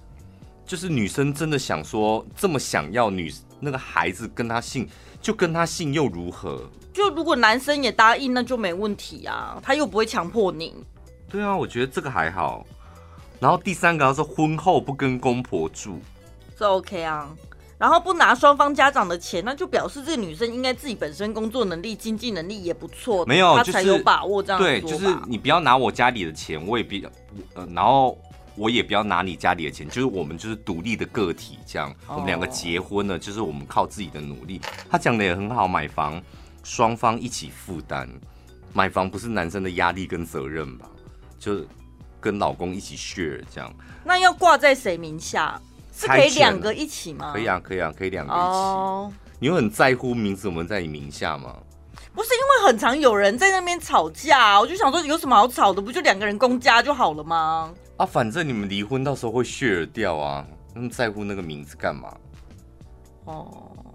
[0.65, 4.87] 就是女生真的想说这么想要女那个孩子跟他姓，
[5.21, 6.61] 就跟他姓又如何？
[6.93, 10.73] 就如果男生也答应，那就没问题啊，他又不会强迫你。
[11.35, 12.65] 对啊，我觉得这个还好。
[13.41, 15.99] 然后第三个要是婚后不跟公婆住，
[16.57, 17.29] 这 OK 啊。
[17.77, 24.61] 然后不拿双方家长的钱，那就表示这个女生应该自己本身工作能力、经济能力也不错，没有，她才有把握这样。
[24.61, 27.09] 对，就是你不要拿我家里的钱，我也比较，
[27.53, 28.17] 呃，然后
[28.55, 31.93] 我也不要拿你家里的钱，就是我们就是独立的个体，这样。
[32.07, 34.61] 我们两个结婚了，就是我们靠自己的努力。
[34.89, 36.23] 他讲的也很好，买房
[36.63, 38.09] 双方一起负担，
[38.71, 40.89] 买房不是男生的压力跟责任吧？
[41.39, 41.65] 就
[42.19, 43.73] 跟老公一起 share 这样，
[44.03, 45.59] 那要挂在谁名下？
[45.97, 47.31] 是可以两个一起吗？
[47.31, 48.41] 可以啊，可以啊，可以两个一起。
[48.41, 49.13] Oh.
[49.39, 51.55] 你有很在乎名字我们在你名下吗？
[52.13, 55.81] 不是，因为很常有人在那边吵架，我就想说有什么好吵的？
[55.81, 57.73] 不就两个人公家就好了吗？
[57.97, 62.13] 啊，反正你们离婚到时候会 share 掉啊，那么在乎那个名字干嘛？
[63.23, 63.33] 哦。
[63.33, 63.94] Oh.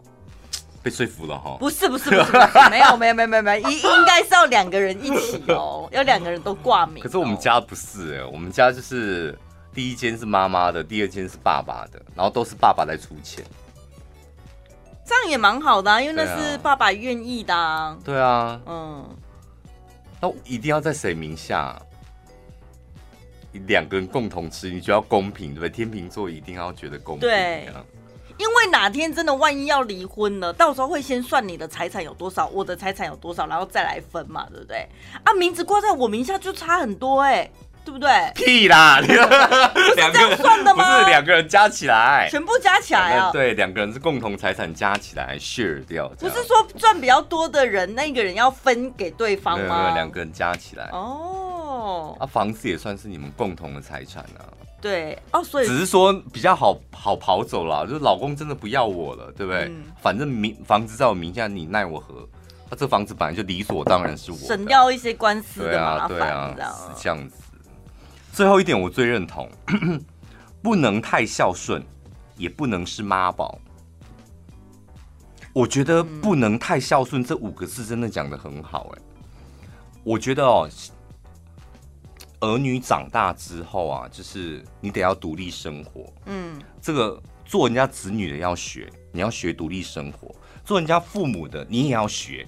[0.82, 1.56] 被说服了哈？
[1.58, 2.32] 不是不是不是，
[2.70, 7.04] 没有没有没有没有没有，应应该是要两个人一起哦， 要两个人都挂名、哦。
[7.04, 9.38] 可是我们家不是哎，我们家就是
[9.74, 13.44] 第一间是妈妈的，第二间是爸爸的，然后都是爸爸在出钱。
[15.04, 17.98] 这样也蛮好的、啊，因为那是爸爸愿意的、啊。
[18.04, 19.04] 对啊，嗯。
[20.20, 21.74] 那一定要在谁名下？
[23.66, 25.68] 两个人共同吃，你就要公平，对不对？
[25.68, 27.28] 天秤座一定要觉得公平。
[27.28, 27.68] 对。
[28.40, 34.88] 因为哪天真的万一要离婚了，到时候会先算你的财产有多少，我的财产有多少，然后再来分嘛，对不对？
[35.22, 37.52] 啊，名字挂在我名下就差很多哎、欸，
[37.84, 38.08] 对不对？
[38.34, 39.06] 屁啦，不
[39.78, 40.82] 是这样算的吗？
[40.82, 43.30] 不是两个人加起来，全部加起来啊？
[43.30, 46.08] 对，两个人是共同财产加起来 share 掉。
[46.18, 49.82] 不是说赚比较多的人，那个人要分给对方吗？
[49.82, 52.16] 没有，两个人加起来哦。
[52.18, 54.48] 啊，房子也算是你们共同的财产啊。
[54.80, 59.64] 对哦，所以只是说比较好好跑走了，就是老公真的不要我了，对不对？
[59.64, 62.26] 嗯、反正名房子在我名下，你奈我何？
[62.70, 67.36] 那、啊、这房子本来就理所当然是我，省掉一些官司的麻烦，对啊，对啊，是这样子。
[68.32, 69.50] 最后一点我最认同，
[70.62, 71.84] 不能太孝顺，
[72.36, 73.58] 也不能是妈宝。
[75.52, 79.02] 我觉得不能太孝顺这五个字真的讲的很好，哎，
[80.04, 80.68] 我觉得哦。
[82.40, 86.12] 儿女长大之后啊，就是你得要独立生活。
[86.26, 90.34] 嗯，这个做人家子女的要学，你要学独立生活；
[90.64, 92.46] 做人家父母的，你也要学。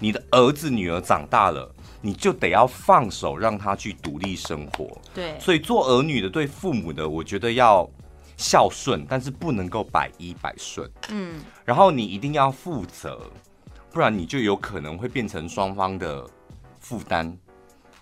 [0.00, 5.00] 你的儿子女儿长大了，你就得要放手让他去独立生活。
[5.14, 7.88] 对，所以做儿女的对父母的，我觉得要
[8.36, 10.90] 孝顺，但是不能够百依百顺。
[11.10, 13.30] 嗯，然后你一定要负责，
[13.92, 16.28] 不然你就有可能会变成双方的
[16.80, 17.38] 负担。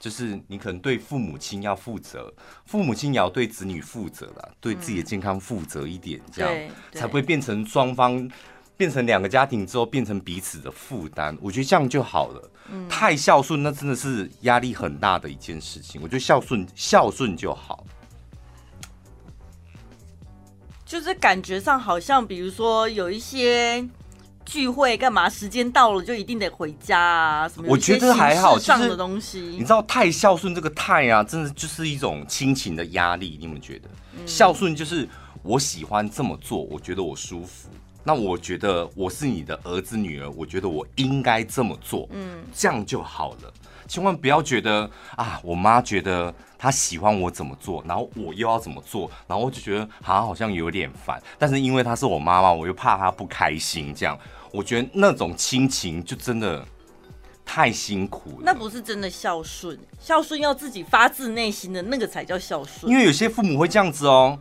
[0.03, 2.35] 就是你可能对父母亲要负责，
[2.67, 8.29] 父母亲也要对子女负责啦，对自己的健康负责一点，这样才不会变成双方
[8.77, 11.39] 变成两个家庭之后变成彼此的负担。
[11.41, 12.51] 我觉得这样就好了。
[12.89, 16.03] 太孝顺那真的是压力很大的一件事情。
[16.03, 17.87] 我觉得孝顺孝顺就好，
[20.85, 23.89] 就是感觉上好像比如说有一些。
[24.45, 25.29] 聚会干嘛？
[25.29, 27.49] 时间到了就一定得回家啊？
[27.49, 27.67] 什么？
[27.69, 29.41] 我觉得还好，上的东西。
[29.41, 33.39] 你知道太孝顺这个太啊，真的就是一种亲情的压力。
[33.41, 33.89] 你们觉得？
[34.19, 35.09] 嗯、孝顺就是
[35.43, 37.69] 我喜欢这么做，我觉得我舒服。
[38.05, 42.09] 那我觉得我是你的儿子女儿，我觉得我应该这么做。
[42.11, 43.53] 嗯，这样就好了。
[43.89, 51.23] 千万不要觉得啊，我妈觉得她喜欢我怎么做，然后我又要怎么做，然后我就觉得好像好像有点烦。
[51.39, 54.19] 但是因为她是我妈妈，我又怕她不开心，这样
[54.53, 56.65] 我觉得那种亲情就真的
[57.45, 58.43] 太辛苦了。
[58.43, 62.91] 那不是真的孝顺，孝顺要自己发自内心的那个才叫孝顺。
[62.91, 64.39] 因为有些父母会这样子哦，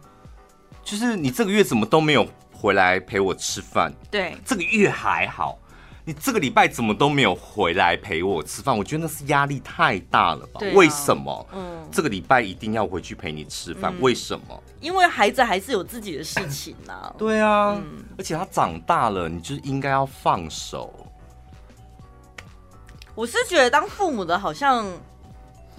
[0.83, 5.57] 就是你这个月怎么都没有回来陪我吃饭，对，这个月还好。
[6.03, 8.75] 你这个礼拜怎么都没有回来陪我吃饭？
[8.75, 10.59] 我觉得那是压力太大了吧？
[10.59, 11.47] 啊、为什么？
[11.53, 13.93] 嗯，这个礼拜一定要回去陪你吃饭？
[13.95, 14.63] 嗯、为什么？
[14.79, 17.15] 因为孩子还是有自己的事情呐、啊。
[17.19, 20.91] 对啊，嗯、而且他长大了，你就应该要放手。
[23.13, 24.83] 我是觉得当父母的好像，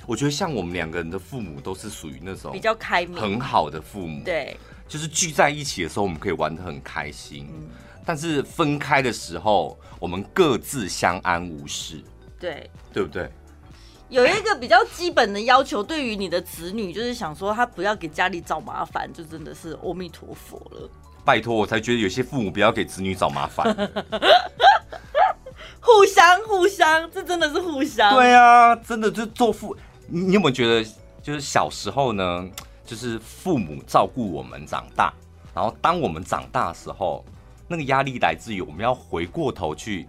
[0.06, 4.22] 我觉得像我们两个人的父母都是属于那种比较开明、很好的父母。
[4.24, 4.56] 对，
[4.86, 7.48] 就是聚在一起的时候，我们可以玩的很开心。
[7.50, 7.68] 嗯
[8.04, 12.02] 但是分开的时候，我们各自相安无事，
[12.38, 13.30] 对，对不对？
[14.08, 20.90] 有一个比较基本的要求，对于你的子女，就是想说他不要给家里找麻烦，就真的是阿弥陀佛了。
[21.24, 23.74] 拜托，我才觉得有些父母不要给子女找麻烦。
[25.80, 28.14] 互相互相，这真的是互相。
[28.14, 29.76] 对啊，真的就做父，
[30.06, 30.84] 你你有没有觉得，
[31.22, 32.48] 就是小时候呢，
[32.84, 35.12] 就是父母照顾我们长大，
[35.54, 37.24] 然后当我们长大的时候，
[37.68, 40.06] 那个压力来自于我们要回过头去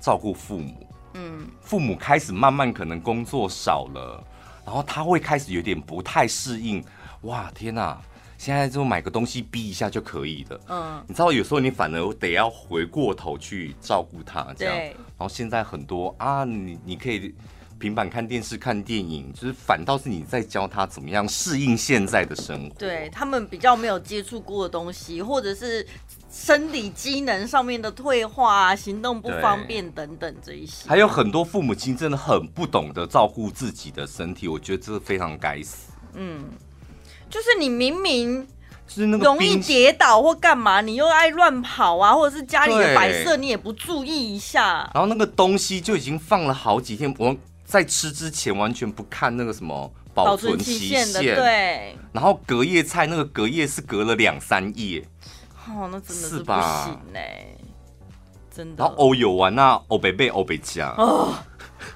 [0.00, 0.86] 照顾父母。
[1.14, 4.24] 嗯，父母开始慢慢可能工作少了，
[4.66, 6.84] 然后他会开始有点不太适应。
[7.22, 8.00] 哇，天哪！
[8.36, 10.60] 现在就买个东西逼一下就可以的。
[10.68, 14.76] 嗯，你知道有时候你反而得要回过头去照顾他，这样。
[14.76, 17.32] 然后现在很多啊，你你可以
[17.78, 22.74] 平板看电视、看电影，就是反倒是你在教他怎么样适应现在的生活。
[22.76, 25.86] 对，他们比较没有接触过的东西，或者是。
[26.34, 35.92] 生理机能上面的退化，行动不方便等等这一些，还有很多父母亲真的很不懂得照顾自己的身体，我觉得这非常该死。
[36.14, 36.44] 嗯，
[37.30, 38.44] 就是你明明
[38.84, 51.96] 就是那个容易跌倒或干嘛，你又爱乱跑啊，或者是家里的摆设你也不注意一下，然后那个东西就已经放了好几天，我在吃之前完全不看那个什么保存期限的，对。
[52.12, 55.04] 然后隔夜菜那个隔夜是隔了两三夜。
[55.66, 57.56] 哦，那真的是不行嘞，
[58.54, 58.84] 真的。
[58.84, 61.34] 然后欧有完那，欧北贝欧北家哦，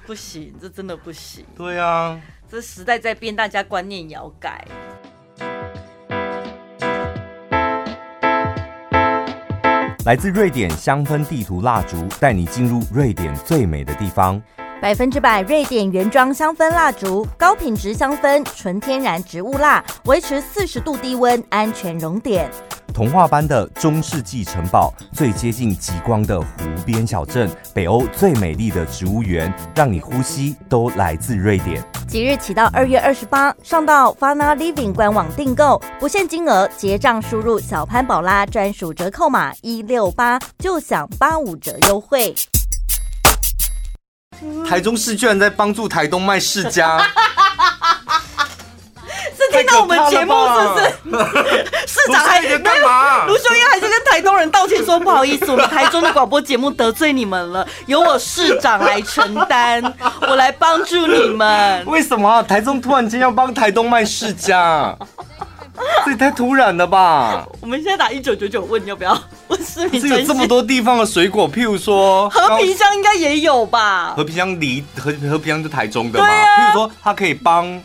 [0.07, 1.45] 不行，这真的不行。
[1.55, 4.67] 对啊，这时代在变，大家观念也要改。
[10.05, 14.41] 来自瑞典香氛地图蜡烛，带你进入瑞典最美的地方。
[14.81, 22.49] 百分之百瑞典原装香氛蜡烛，高品质香氛，纯天然植物蜡，维持四十度低温，安全熔点。
[22.99, 26.47] 童话般的中世纪城堡，最接近极光的湖
[26.85, 31.81] 边小镇，北欧最美丽的植物园，让你呼吸都来自瑞典。
[32.09, 42.35] 即日起到二月二十八，上到 Fana Living 官网订购，不限金额，结账输入小潘宝拉专属折扣码一六八，就享八五折优惠。
[44.67, 47.01] 台中市居然在帮助台东卖世家。
[49.51, 51.25] 听到我们节目是不是？
[51.87, 53.25] 市长还干嘛？
[53.25, 59.81] 卢秀燕还是跟台东人道歉说不好意思，我们台中的广播节目得罪你们了，由我市长来承担，
[60.21, 61.85] 我来帮助你们。
[61.85, 64.95] 为什么台中突然间要帮台东卖世家？
[66.03, 67.47] 这也太突然了吧！
[67.61, 70.01] 我们现在打一九九九问要不要问市民？
[70.01, 74.13] 是有这么多地方的水果，譬如说和平乡应该也有吧？
[74.15, 76.27] 和平乡离和和平乡是台中的嘛？
[76.27, 77.81] 譬如说他可以帮。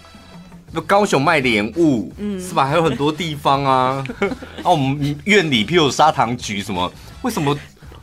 [0.80, 2.66] 高雄卖莲雾，嗯，是吧？
[2.66, 4.04] 还有很多地方啊。
[4.62, 7.56] 啊，我们院里，譬如砂糖橘什么，为什么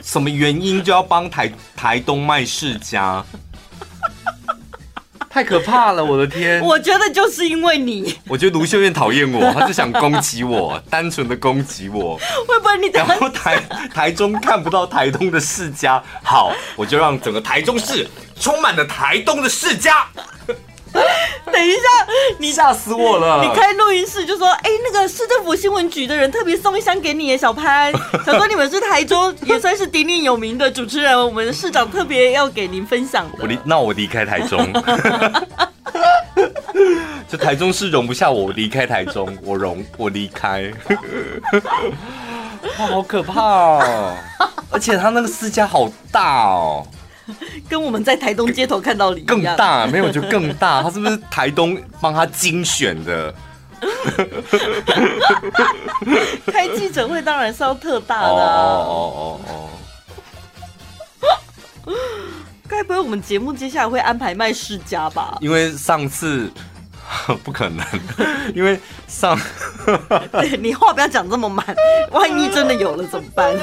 [0.04, 3.24] 什么原因就要帮台台东卖世家？
[5.34, 6.60] 太可怕了，我的天！
[6.62, 12.18] 我觉得就是因为你，我觉得卢秀燕讨厌我，她就想攻击我，单纯的攻击我。
[12.46, 13.58] 会不会你然后台
[13.94, 16.04] 台中看不到台东的世家？
[16.22, 18.06] 好，我就让整个台中市
[18.38, 20.06] 充满了台东的世家。
[21.62, 21.80] 等一下，
[22.40, 23.44] 你吓死我了！
[23.44, 27.94] 你开录音室就说：“哎、欸，那个市政府新闻局的人特别送一箱给你耶，小潘。
[28.26, 34.74] 想说你们是台中也算是鼎鼎有名的主持人，我们的市长特别要给您分享。”我离那我离开台中，
[37.30, 40.64] 就台中市容不下我，我离开台中，我容我离开。
[42.80, 44.18] 哇，好可怕哦！
[44.72, 46.84] 而且他那个私家好大哦。
[47.70, 50.82] 跟我们在台东街头看到的一样，更大，没有就更大。
[50.84, 53.34] 他是不是台东帮他精选的？
[56.52, 58.28] 开记者会当然是要特大的。
[58.28, 59.70] 哦哦哦哦。
[62.68, 65.38] 该不会我们节目接下来会安排卖世家吧？
[65.42, 66.50] 因为上次
[67.44, 67.86] 不可能，
[68.56, 69.38] 因为上
[70.60, 71.66] 你话不要讲这么满，
[72.12, 73.54] 万一真的有了怎么办？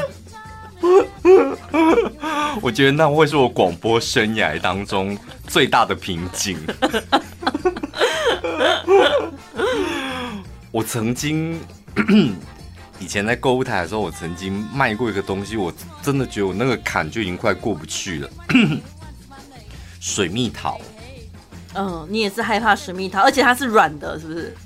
[2.60, 5.16] 我觉得那会是我广播生涯当中
[5.46, 6.58] 最大的瓶颈。
[10.70, 11.58] 我曾经
[13.00, 15.72] 以前在购物台的时候，我曾经卖过一个东西，我
[16.02, 18.30] 真的觉得我那个坎就已经快过不去了。
[20.00, 20.80] 水蜜桃。
[21.74, 24.56] 嗯，你也是害怕水蜜桃，而且它是软的，是不是？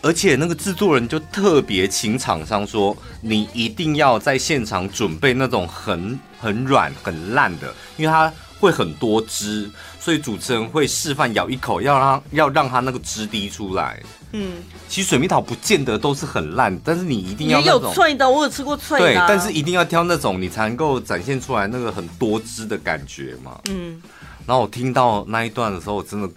[0.00, 9.70] 而且那个制作人就特别请厂商说，你一定要在现场准备那种很很软很烂的，因为它会很多汁，
[10.00, 14.00] 所以主持人会示范咬一口，要让要让它那个汁滴出来。
[14.32, 14.56] 嗯，
[14.88, 19.06] 其实水蜜桃不见得都是很烂，但是你一定要也有脆的，我有吃过脆的。
[19.06, 23.58] 对，但是一定要挑那种你才能够展现出来那个很多汁的感觉嘛。
[23.70, 24.00] 嗯，
[24.46, 26.28] 然后我听到那一段的时候，我真的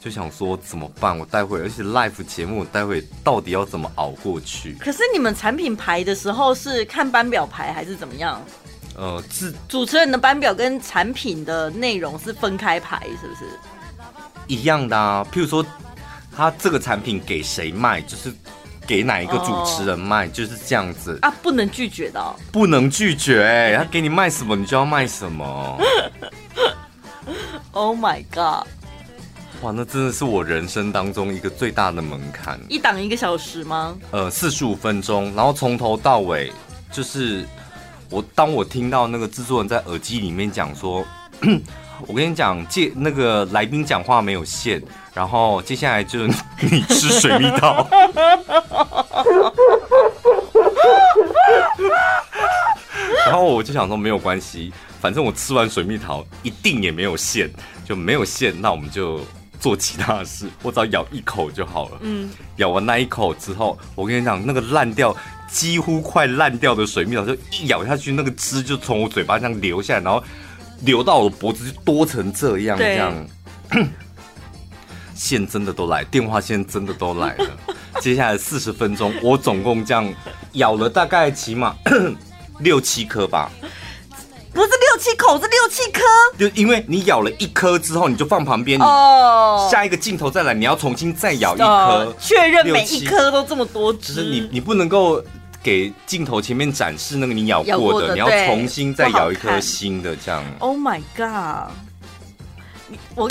[0.00, 1.18] 就想说怎么办？
[1.18, 4.74] 我待会而且 live 节目，我待会到底要怎么熬过去？
[4.78, 8.40] 可是你们产品排的时候是看班表排还是怎么样？
[8.96, 13.44] 呃，是主持人的班表跟产品的内容是分开排，是不是？
[14.46, 15.26] 一样的啊。
[15.32, 15.64] 譬如说，
[16.34, 18.32] 他这个产品给谁卖，就是
[18.86, 23.76] 给哪一个主持人卖，哦、就是这样子啊，不能拒绝的、哦，不能拒绝、欸。
[23.76, 25.78] 他给你卖什么，你就要卖什么。
[27.72, 28.66] Oh my god！
[29.62, 32.56] 哇，那真的是我人生当中一个最大的门槛。
[32.68, 33.96] 一档一个小时吗？
[34.12, 36.52] 呃，四十五分钟，然后从头到尾，
[36.92, 37.44] 就是
[38.08, 41.04] 我当我听到那个制作人在耳机里面讲说，
[42.06, 44.80] 我跟你讲，借那个来宾讲话没有线，
[45.12, 46.24] 然后接下来就
[46.62, 47.84] 你吃水蜜桃。
[53.26, 57.50] 然后我就想说没有关系，反正我吃完水蜜桃一定也没有线，
[57.84, 59.20] 就没有线，那我们就。
[59.60, 61.98] 做其他的事， 我只要咬一口就好了。
[62.00, 65.14] 嗯，咬完那一口之后，我跟你讲，那个烂掉、
[65.48, 70.22] 几乎快烂掉的水蜜桃，就一咬下去，那个汁就从我嘴巴这样流下来，然后
[70.82, 73.14] 流到我的脖子，就多成这样，这样。
[75.14, 77.46] 线 真的都来，电话线真的都来了。
[78.00, 80.08] 接下来四十分钟，我总共这样
[80.52, 81.74] 咬了大概起码
[82.60, 83.50] 六七颗吧。
[84.58, 86.02] 不是六七口，是六七颗。
[86.36, 88.76] 就因为你咬了一颗之后，你就放旁边。
[88.80, 89.68] 哦。
[89.70, 94.14] 下一个镜头再来，你要重新再咬一颗，确认每一颗都这么多只。
[94.14, 95.22] 就是你，你不能够
[95.62, 100.42] 给镜头前面展示那个你咬过的，你要重新再咬一颗新的这样。
[100.58, 101.70] Oh my god！
[103.14, 103.30] 我。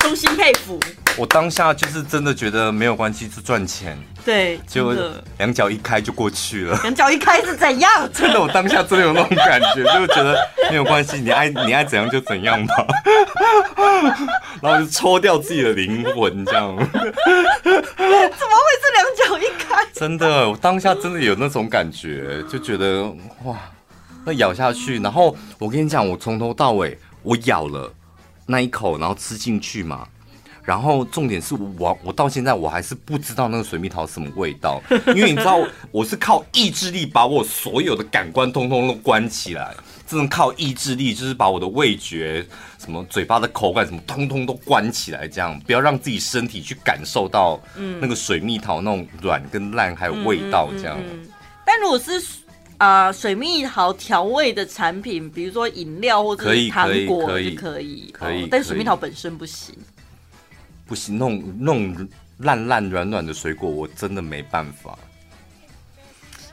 [0.00, 0.80] 衷心佩服，
[1.16, 3.96] 我当下就是真的觉得没有关系，是赚钱。
[4.24, 4.92] 对，就
[5.38, 6.78] 两脚一开就过去了。
[6.82, 7.90] 两脚一开是怎样？
[8.12, 10.36] 真的，我当下真的有那种感觉，就是觉得
[10.70, 12.86] 没有关系，你爱你爱怎样就怎样吧。
[14.60, 16.76] 然后就抽掉自己的灵魂，这样。
[16.76, 16.90] 怎么
[17.62, 19.86] 会是两脚一开？
[19.92, 23.04] 真的，我当下真的有那种感觉，就觉得
[23.44, 23.56] 哇，
[24.24, 27.92] 那咬下去，然后我跟你讲，我从头到尾我咬了。
[28.50, 30.06] 那一口，然后吃进去嘛，
[30.64, 34.82] 然后重点是我，我到现在我还是不知道那个水蜜桃什么味道，
[35.14, 35.58] 因为你知道，
[35.92, 39.74] 我是靠意志力把我所有的感官通通都关起来，
[40.06, 42.44] 只能靠意志力，就是把我的味觉、
[42.78, 47.58] 什么嘴巴的口感什么通通都关起来，这样不要让自己身体去感受到
[48.00, 50.98] 那个水蜜桃那种软跟烂还有味道这样。
[51.64, 52.20] 但如果是。
[52.80, 59.74] 啊、呃，水蜜桃调味的产品，比如说饮料或者糖果可以，可以，可以，但水蜜桃本身不行，
[60.86, 62.08] 不行，那种那种
[62.38, 64.98] 烂烂软软的水果，我真的没办法。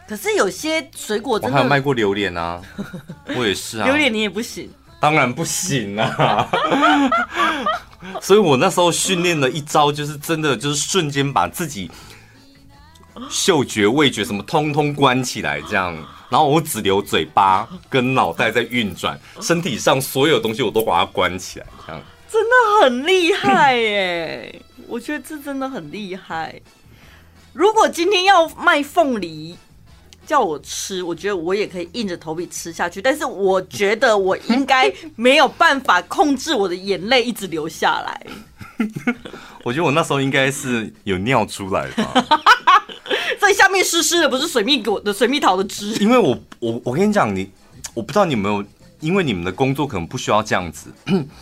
[0.06, 2.62] 可是有些水果真的，我还有卖过榴莲啊，
[3.34, 4.70] 我也是啊，榴莲你也不行，
[5.00, 6.50] 当然不行啊。
[8.22, 11.90] 所以我那时候训练了一招，就是真的，就是瞬间把自己
[13.30, 15.96] 嗅觉、味觉什么通通关起来，这样。
[16.30, 24.62] 然后我只留嘴巴跟脑袋在运转，身体上所有东西我都把它关起来，这样真的很厉害耶！
[24.88, 26.62] 我觉得这真的很厉害。
[27.54, 29.58] 如果今天要卖凤梨
[30.26, 33.02] 叫我吃，我觉得我也可以硬着头皮吃下去。
[33.02, 38.28] 但是我觉得我应该没有办法控制我的眼泪一直流下来。
[39.64, 42.26] 我觉得我那时候应该是有尿出来吧。
[43.48, 47.50] 所以下面湿湿的不是水蜜果的水蜜桃的汁，因为我我我跟你讲，你
[47.94, 48.62] 我不知道你有没有，
[49.00, 50.92] 因为你们的工作可能不需要这样子，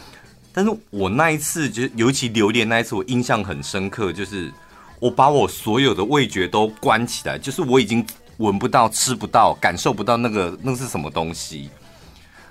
[0.54, 4.54] 但是我那一次就尤其榴莲那一次，我印象很深刻，就是
[5.00, 8.06] 我把我所有的味觉都关起来，就是我已经
[8.38, 11.72] 闻不到、吃不到、感受不到那个那是什么东西，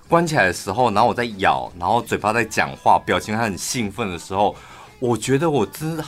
[0.09, 4.57] 关起来的时候，然后我在咬，然后嘴巴在讲话，表情还很兴奋的时候，
[4.99, 6.05] 我觉得我真的。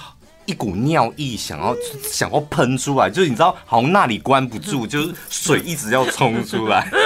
[0.47, 6.91] 一股尿意想要想要喷出来，就是你知道，好像那里关不住， 就是水一直要冲出来，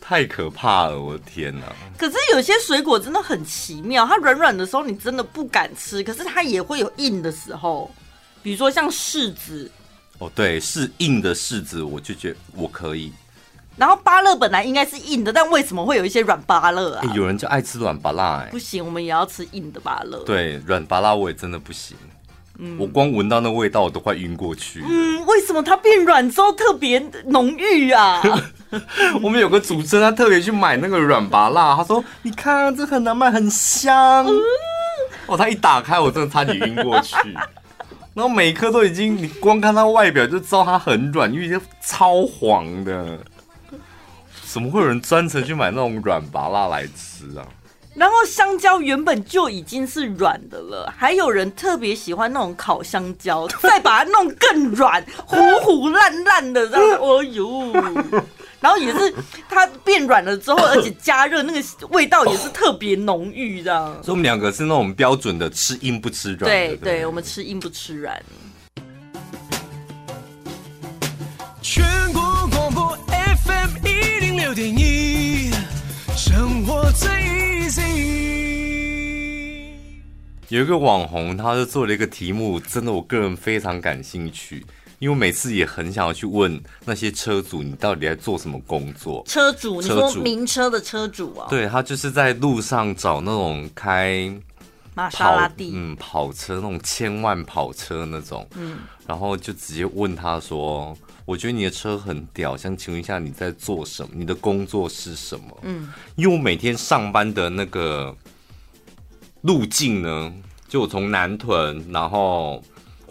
[0.00, 1.00] 太可怕了！
[1.00, 1.66] 我的天哪！
[1.96, 7.90] 可是有些水果真的很奇妙，它软软的时候你真的不敢吃，可是它也会有硬的时候，
[8.42, 9.70] 比如说像柿子。
[10.18, 13.12] 哦，对，是硬的柿子，我就觉得我可以。
[13.80, 17.02] 然后芭乐本来应该是硬的，但为什么会有一些软芭乐啊？
[17.14, 20.18] 有人就爱吃软芭乐，哎，不行，我们也要吃硬的芭乐。
[20.18, 21.96] 对，软芭乐我也真的不行，
[22.58, 24.84] 嗯，我光闻到那味道我都快晕过去。
[24.86, 28.22] 嗯，为什么它变软之后特别浓郁啊？
[29.22, 34.26] 我们有个主持人，他特别去买那个软芭乐，他说：“你看，这很难卖，很香。
[34.26, 34.38] 嗯”
[35.24, 37.16] 哦，他一打开，我真的差点晕过去。
[38.12, 43.18] 然后每一颗都已经，你光看它外表就知道它很软，因为超黄的。
[44.52, 47.46] 怎么会有人专程去买那种软拔辣来吃啊？
[47.94, 57.72] 然后香蕉原本就已经是软的了，还有人特别喜欢那种烤香蕉，再把它弄更软，糊糊烂烂的，这样，哦 呦！
[58.60, 59.14] 然后也是
[59.48, 63.86] 它变软了之后，而且加热，那个味道也是特别浓郁，这样。
[64.02, 66.50] 所以我们两个是那种标准的吃硬不吃软。
[66.50, 68.22] 对对，我们吃硬不吃软。
[74.50, 75.52] 六点一，
[76.16, 77.08] 生活最
[77.68, 77.86] easy。
[80.48, 84.66] 有一个网红，他就做了一个题目，真的我个人非常感兴趣。
[84.98, 89.22] 因为我每次也很想要去问那些车主，你到底在做什么工作？
[89.24, 91.46] 车主，你说名车的车主啊？
[91.48, 94.36] 对，他就是在路上找那种开
[94.96, 100.92] 玛莎拉蒂，嗯，跑车那种千万跑车那种，嗯，然后就直接问他说
[101.30, 104.10] ：“我觉得你的车很屌，想请问一下你在做什么？
[104.16, 108.12] 你的工作是什么？”嗯，因为我每天上班的那个
[109.42, 110.32] 路径呢，
[110.68, 112.60] 就我从南屯，然后。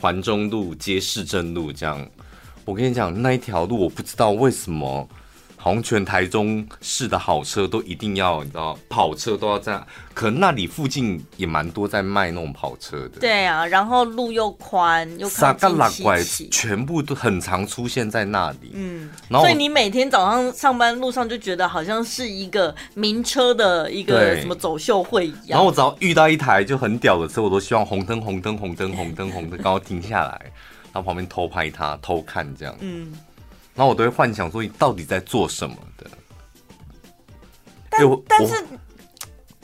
[0.02, 2.10] 环中路接市政路，这样，
[2.64, 5.06] 我跟你讲，那一条路我不知道为什么，
[5.62, 9.78] 好像全台中市的好车都一定要，你知道，跑车都要在，
[10.14, 13.20] 可能那里附近也蛮多在卖那种跑车的。
[13.20, 18.72] 对啊，然后路又宽又靠近七期，全部都很常出现在那里。
[18.74, 25.50] 嗯，然后所以你每天早上上班路上就觉得好像是一个名车的一个什么走秀会一样。
[25.50, 30.40] 然后我只要遇到一台就很屌的车，我都希望红灯红灯红灯红灯红灯， 刚好停下来，
[30.94, 32.74] 然后旁边偷拍它偷看这样。
[32.80, 33.12] 嗯。
[33.80, 36.06] 然后我都会幻想说，你到底在做什么的？
[37.90, 38.54] 但但是，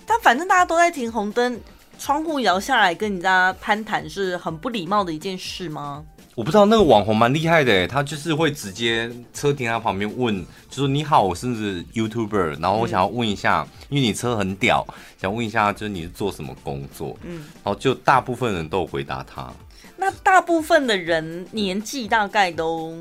[0.06, 1.60] 但反正大家都在停红灯，
[2.00, 6.02] 窗户摇下来跟人家攀谈是很不礼貌的一件事吗？
[6.34, 12.62] 我不知道那个网红蛮厉害的，他就是会直接车停在旁边问，就说你好，我是不是 YouTuber？
[12.62, 14.88] 然后我想要问一下，嗯、因为你车很屌，
[15.22, 17.18] 想问一下，就是你是做什么工作？
[17.24, 19.52] 嗯，然后就大部分人都有回答他。
[19.98, 22.98] 那大部分的人年纪大概都。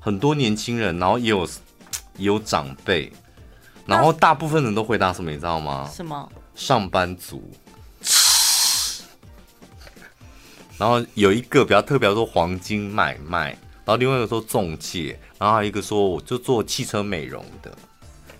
[0.00, 1.44] 很多年轻人，然后也有
[2.16, 3.12] 也有长辈，
[3.86, 5.88] 然后大部分人都回答什么，你知道吗？
[5.94, 6.28] 什么？
[6.54, 7.52] 上班族。
[10.78, 13.50] 然后有一个比较特别，说黄金买卖，
[13.84, 17.70] 然后另外一个说中介，然后还有一个说我就做汽车美容的。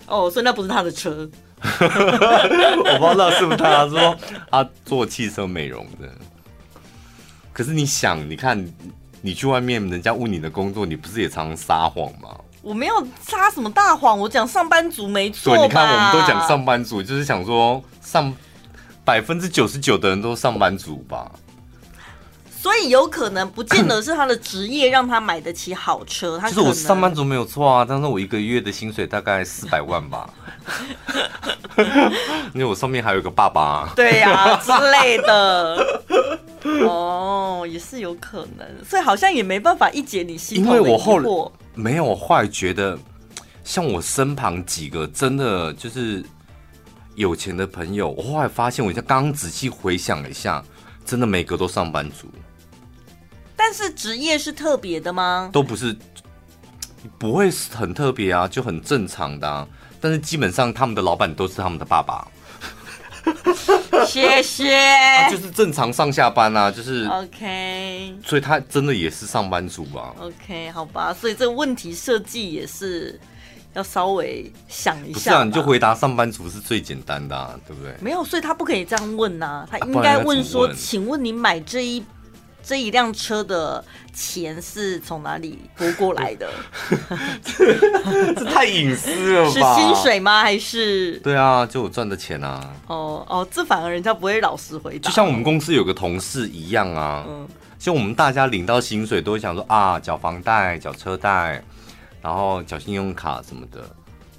[0.06, 1.28] 哦，所以那不是他的车。
[1.61, 4.16] 我不知道是不是他说
[4.50, 6.08] 他做汽车美容的。
[7.52, 8.66] 可是你想，你看。
[9.22, 12.28] 你去外面，人家问你的工作，你不是也常常撒谎吗？
[12.62, 15.56] 我没有撒什么大谎，我讲上班族没错。
[15.56, 18.32] 对，你看我们都讲上班族，就是想说上
[19.04, 21.32] 百分之九十九的人都是上班族吧。
[22.61, 26.36] 所以有可能不见得是他的职业让他买得起好车。
[26.42, 30.28] 他就是我上班族没有错啊，但是我一个月的薪水大概 四百万吧。
[32.52, 33.92] 因为我上面还有一个爸爸啊。
[33.96, 36.02] 对呀、啊，之类的。
[36.86, 40.58] 哦，也是有可能，所以好像也没办法一解你心。
[40.58, 42.98] 因为我后来没有，我后来觉得，
[43.64, 46.22] 像我身旁几个真的就是
[47.14, 50.62] 有钱的朋友，我后来发现，我刚刚仔细回想了一下，
[51.06, 52.28] 真的每个都上班族。
[53.62, 55.50] 但是职业是特别的吗？
[55.52, 55.94] 都不是，
[57.18, 59.68] 不会很特别啊，就很正常的啊。
[60.00, 62.26] 但是基本上他们的老板都是他们的爸爸。
[64.06, 64.80] 谢谢，
[65.30, 73.20] 就是正常上下班啊，就是 OK，所以他真的也是上班族吧？OK，好吧，所以这个问题设计也是
[73.74, 75.18] 要稍微想一下。
[75.18, 77.94] 不是啊，你就回答上班族是最简单的啊，对不对？
[78.00, 82.02] 没有，所以他不可以这样问呐、啊，他应该问说：“啊、请问你买这一？”
[82.62, 86.50] 这一辆车的钱是从哪里拨过来的？
[87.42, 89.50] 这太隐私了吧？
[89.50, 90.42] 是薪水吗？
[90.42, 91.18] 还是？
[91.18, 92.74] 对啊，就我赚的钱啊。
[92.86, 95.08] 哦哦，这反而人家不会老实回答。
[95.08, 97.48] 就像我们公司有个同事一样啊，嗯，
[97.78, 101.62] 像我们大家领到薪水都会想说啊，缴房贷、缴车贷，
[102.20, 103.80] 然后缴信用卡什么的。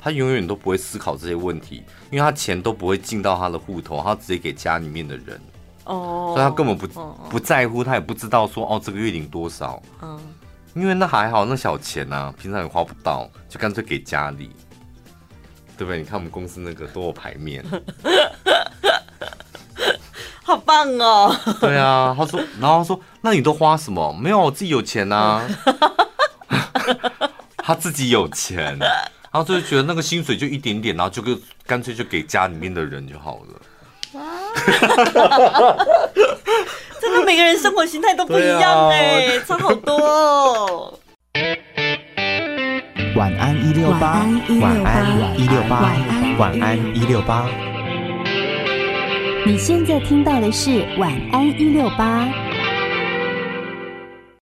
[0.03, 5.39] 他永远都不会思考这些问题，因为他钱都不会进到他的户头，他直接给家里面的人。
[5.91, 6.87] 哦，所以他根本不
[7.29, 9.81] 不在乎，他也不知道说哦，这个月领多少。
[10.01, 10.19] 嗯，
[10.73, 14.51] 因为那还好，那小钱呐、啊，平常也花不到，就干脆给家里，
[15.77, 15.99] 对不对？
[15.99, 17.63] 你看我们公司那个多有排面，
[20.43, 21.35] 好棒哦。
[21.59, 24.13] 对啊，他说，然后他说，那你都花什么？
[24.13, 25.47] 没有，我自己有钱呐、啊。
[27.63, 33.61] 他自己有钱，然后就觉得那个薪水就一点点，然后就给干脆就给家里面的人就好了。
[37.01, 40.93] 真的，每个人生活形态都不一样哎，差好多哦。
[43.15, 44.25] 晚安一六八，
[44.61, 45.93] 晚安一六八，
[46.37, 47.45] 晚安一六八。
[49.45, 52.27] 你现在听到的是晚安一六八。